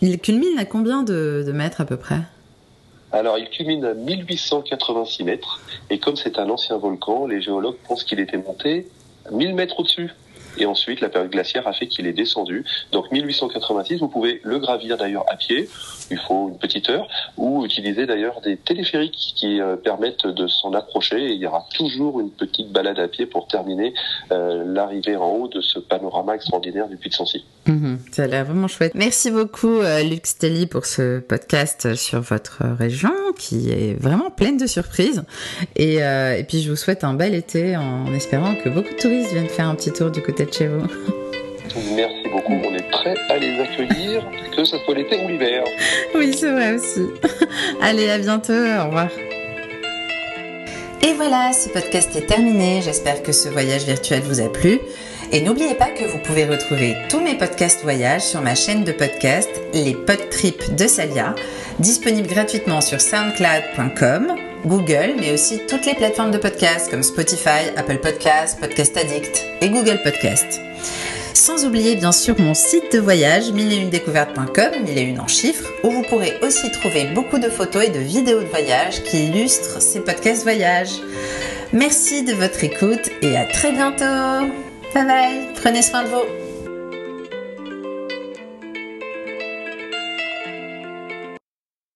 Il 0.00 0.18
culmine 0.18 0.58
à 0.58 0.64
combien 0.64 1.02
de, 1.02 1.44
de 1.46 1.52
mètres 1.52 1.80
à 1.80 1.84
peu 1.84 1.96
près? 1.96 2.20
Alors, 3.12 3.38
il 3.38 3.48
culmine 3.50 3.84
à 3.84 3.94
1886 3.94 5.24
mètres, 5.24 5.60
et 5.90 5.98
comme 5.98 6.16
c'est 6.16 6.38
un 6.38 6.48
ancien 6.48 6.78
volcan, 6.78 7.26
les 7.26 7.42
géologues 7.42 7.76
pensent 7.86 8.04
qu'il 8.04 8.18
était 8.20 8.38
monté 8.38 8.88
1000 9.30 9.54
mètres 9.54 9.78
au-dessus. 9.78 10.10
Et 10.58 10.66
ensuite, 10.66 11.00
la 11.00 11.08
période 11.08 11.30
glaciaire 11.30 11.66
a 11.66 11.72
fait 11.72 11.86
qu'il 11.86 12.06
est 12.06 12.12
descendu. 12.12 12.64
Donc 12.92 13.10
1886, 13.10 13.98
vous 13.98 14.08
pouvez 14.08 14.40
le 14.44 14.58
gravir 14.58 14.96
d'ailleurs 14.96 15.24
à 15.28 15.36
pied, 15.36 15.68
il 16.10 16.18
faut 16.18 16.48
une 16.48 16.58
petite 16.58 16.90
heure, 16.90 17.06
ou 17.36 17.64
utiliser 17.64 18.06
d'ailleurs 18.06 18.40
des 18.42 18.56
téléphériques 18.56 19.34
qui 19.36 19.60
euh, 19.60 19.76
permettent 19.76 20.26
de 20.26 20.46
s'en 20.46 20.72
approcher. 20.74 21.16
Et 21.24 21.32
il 21.32 21.40
y 21.40 21.46
aura 21.46 21.66
toujours 21.74 22.20
une 22.20 22.30
petite 22.30 22.70
balade 22.70 22.98
à 22.98 23.08
pied 23.08 23.26
pour 23.26 23.46
terminer 23.46 23.94
euh, 24.30 24.64
l'arrivée 24.66 25.16
en 25.16 25.30
haut 25.30 25.48
de 25.48 25.60
ce 25.60 25.78
panorama 25.78 26.34
extraordinaire 26.34 26.88
du 26.88 26.96
Puy 26.96 27.10
de 27.10 27.14
Sancy. 27.14 27.44
Mhm. 27.66 27.98
ça 28.10 28.24
a 28.24 28.26
l'air 28.26 28.44
vraiment 28.44 28.68
chouette. 28.68 28.92
Merci 28.94 29.30
beaucoup, 29.30 29.80
euh, 29.80 30.02
Luc 30.02 30.26
Stelly, 30.26 30.66
pour 30.66 30.84
ce 30.84 31.20
podcast 31.20 31.94
sur 31.94 32.20
votre 32.20 32.62
région 32.78 33.12
qui 33.38 33.70
est 33.70 33.94
vraiment 33.94 34.30
pleine 34.30 34.56
de 34.56 34.66
surprises. 34.66 35.22
Et, 35.76 36.02
euh, 36.02 36.36
et 36.36 36.44
puis, 36.44 36.62
je 36.62 36.70
vous 36.70 36.76
souhaite 36.76 37.04
un 37.04 37.14
bel 37.14 37.34
été 37.34 37.76
en 37.76 38.12
espérant 38.14 38.54
que 38.54 38.68
beaucoup 38.68 38.92
de 38.92 38.98
touristes 38.98 39.32
viennent 39.32 39.48
faire 39.48 39.68
un 39.68 39.74
petit 39.74 39.92
tour 39.92 40.10
du 40.10 40.22
côté 40.22 40.41
chez 40.50 40.66
vous. 40.66 40.86
Merci 41.94 42.28
beaucoup. 42.30 42.52
On 42.52 42.74
est 42.74 42.90
prêt 42.90 43.14
à 43.28 43.38
les 43.38 43.60
accueillir, 43.60 44.26
que 44.56 44.64
ce 44.64 44.76
soit 44.78 44.94
l'été 44.94 45.24
ou 45.24 45.28
l'hiver. 45.28 45.64
Oui, 46.14 46.34
c'est 46.34 46.50
vrai 46.50 46.74
aussi. 46.74 47.06
Allez, 47.82 48.10
à 48.10 48.18
bientôt. 48.18 48.52
Au 48.52 48.86
revoir. 48.86 49.08
Et 51.02 51.14
voilà, 51.14 51.52
ce 51.52 51.68
podcast 51.68 52.14
est 52.14 52.26
terminé. 52.26 52.80
J'espère 52.82 53.22
que 53.22 53.32
ce 53.32 53.48
voyage 53.48 53.84
virtuel 53.84 54.20
vous 54.20 54.40
a 54.40 54.48
plu. 54.48 54.80
Et 55.32 55.40
n'oubliez 55.40 55.74
pas 55.74 55.88
que 55.88 56.04
vous 56.04 56.18
pouvez 56.18 56.44
retrouver 56.44 56.94
tous 57.08 57.20
mes 57.20 57.34
podcasts 57.34 57.82
voyage 57.82 58.20
sur 58.20 58.42
ma 58.42 58.54
chaîne 58.54 58.84
de 58.84 58.92
podcast 58.92 59.48
Les 59.72 59.94
Pod 59.94 60.28
Trips 60.30 60.74
de 60.74 60.86
Salia, 60.86 61.34
disponible 61.78 62.28
gratuitement 62.28 62.82
sur 62.82 63.00
soundcloud.com, 63.00 64.36
Google, 64.66 65.14
mais 65.18 65.32
aussi 65.32 65.60
toutes 65.68 65.86
les 65.86 65.94
plateformes 65.94 66.30
de 66.30 66.38
podcasts 66.38 66.90
comme 66.90 67.02
Spotify, 67.02 67.70
Apple 67.76 67.98
Podcasts, 67.98 68.60
Podcast 68.60 68.96
Addict 68.96 69.44
et 69.60 69.68
Google 69.68 70.00
Podcasts. 70.02 70.60
Sans 71.34 71.64
oublier 71.64 71.96
bien 71.96 72.12
sûr 72.12 72.38
mon 72.38 72.54
site 72.54 72.92
de 72.92 72.98
voyage 72.98 73.52
1001découvertes.com, 73.52 74.84
1001 74.84 75.18
en 75.18 75.26
chiffres, 75.26 75.68
où 75.82 75.90
vous 75.90 76.02
pourrez 76.02 76.34
aussi 76.42 76.70
trouver 76.70 77.06
beaucoup 77.14 77.38
de 77.38 77.48
photos 77.48 77.84
et 77.84 77.90
de 77.90 77.98
vidéos 77.98 78.40
de 78.40 78.46
voyage 78.46 79.02
qui 79.02 79.26
illustrent 79.26 79.80
ces 79.80 80.00
podcasts 80.00 80.42
voyage. 80.42 81.00
Merci 81.72 82.22
de 82.22 82.34
votre 82.34 82.62
écoute 82.62 83.10
et 83.22 83.36
à 83.36 83.44
très 83.46 83.72
bientôt. 83.72 84.52
Bye 84.94 85.06
bye, 85.06 85.48
prenez 85.54 85.82
soin 85.82 86.04
de 86.04 86.08
vous. 86.08 86.41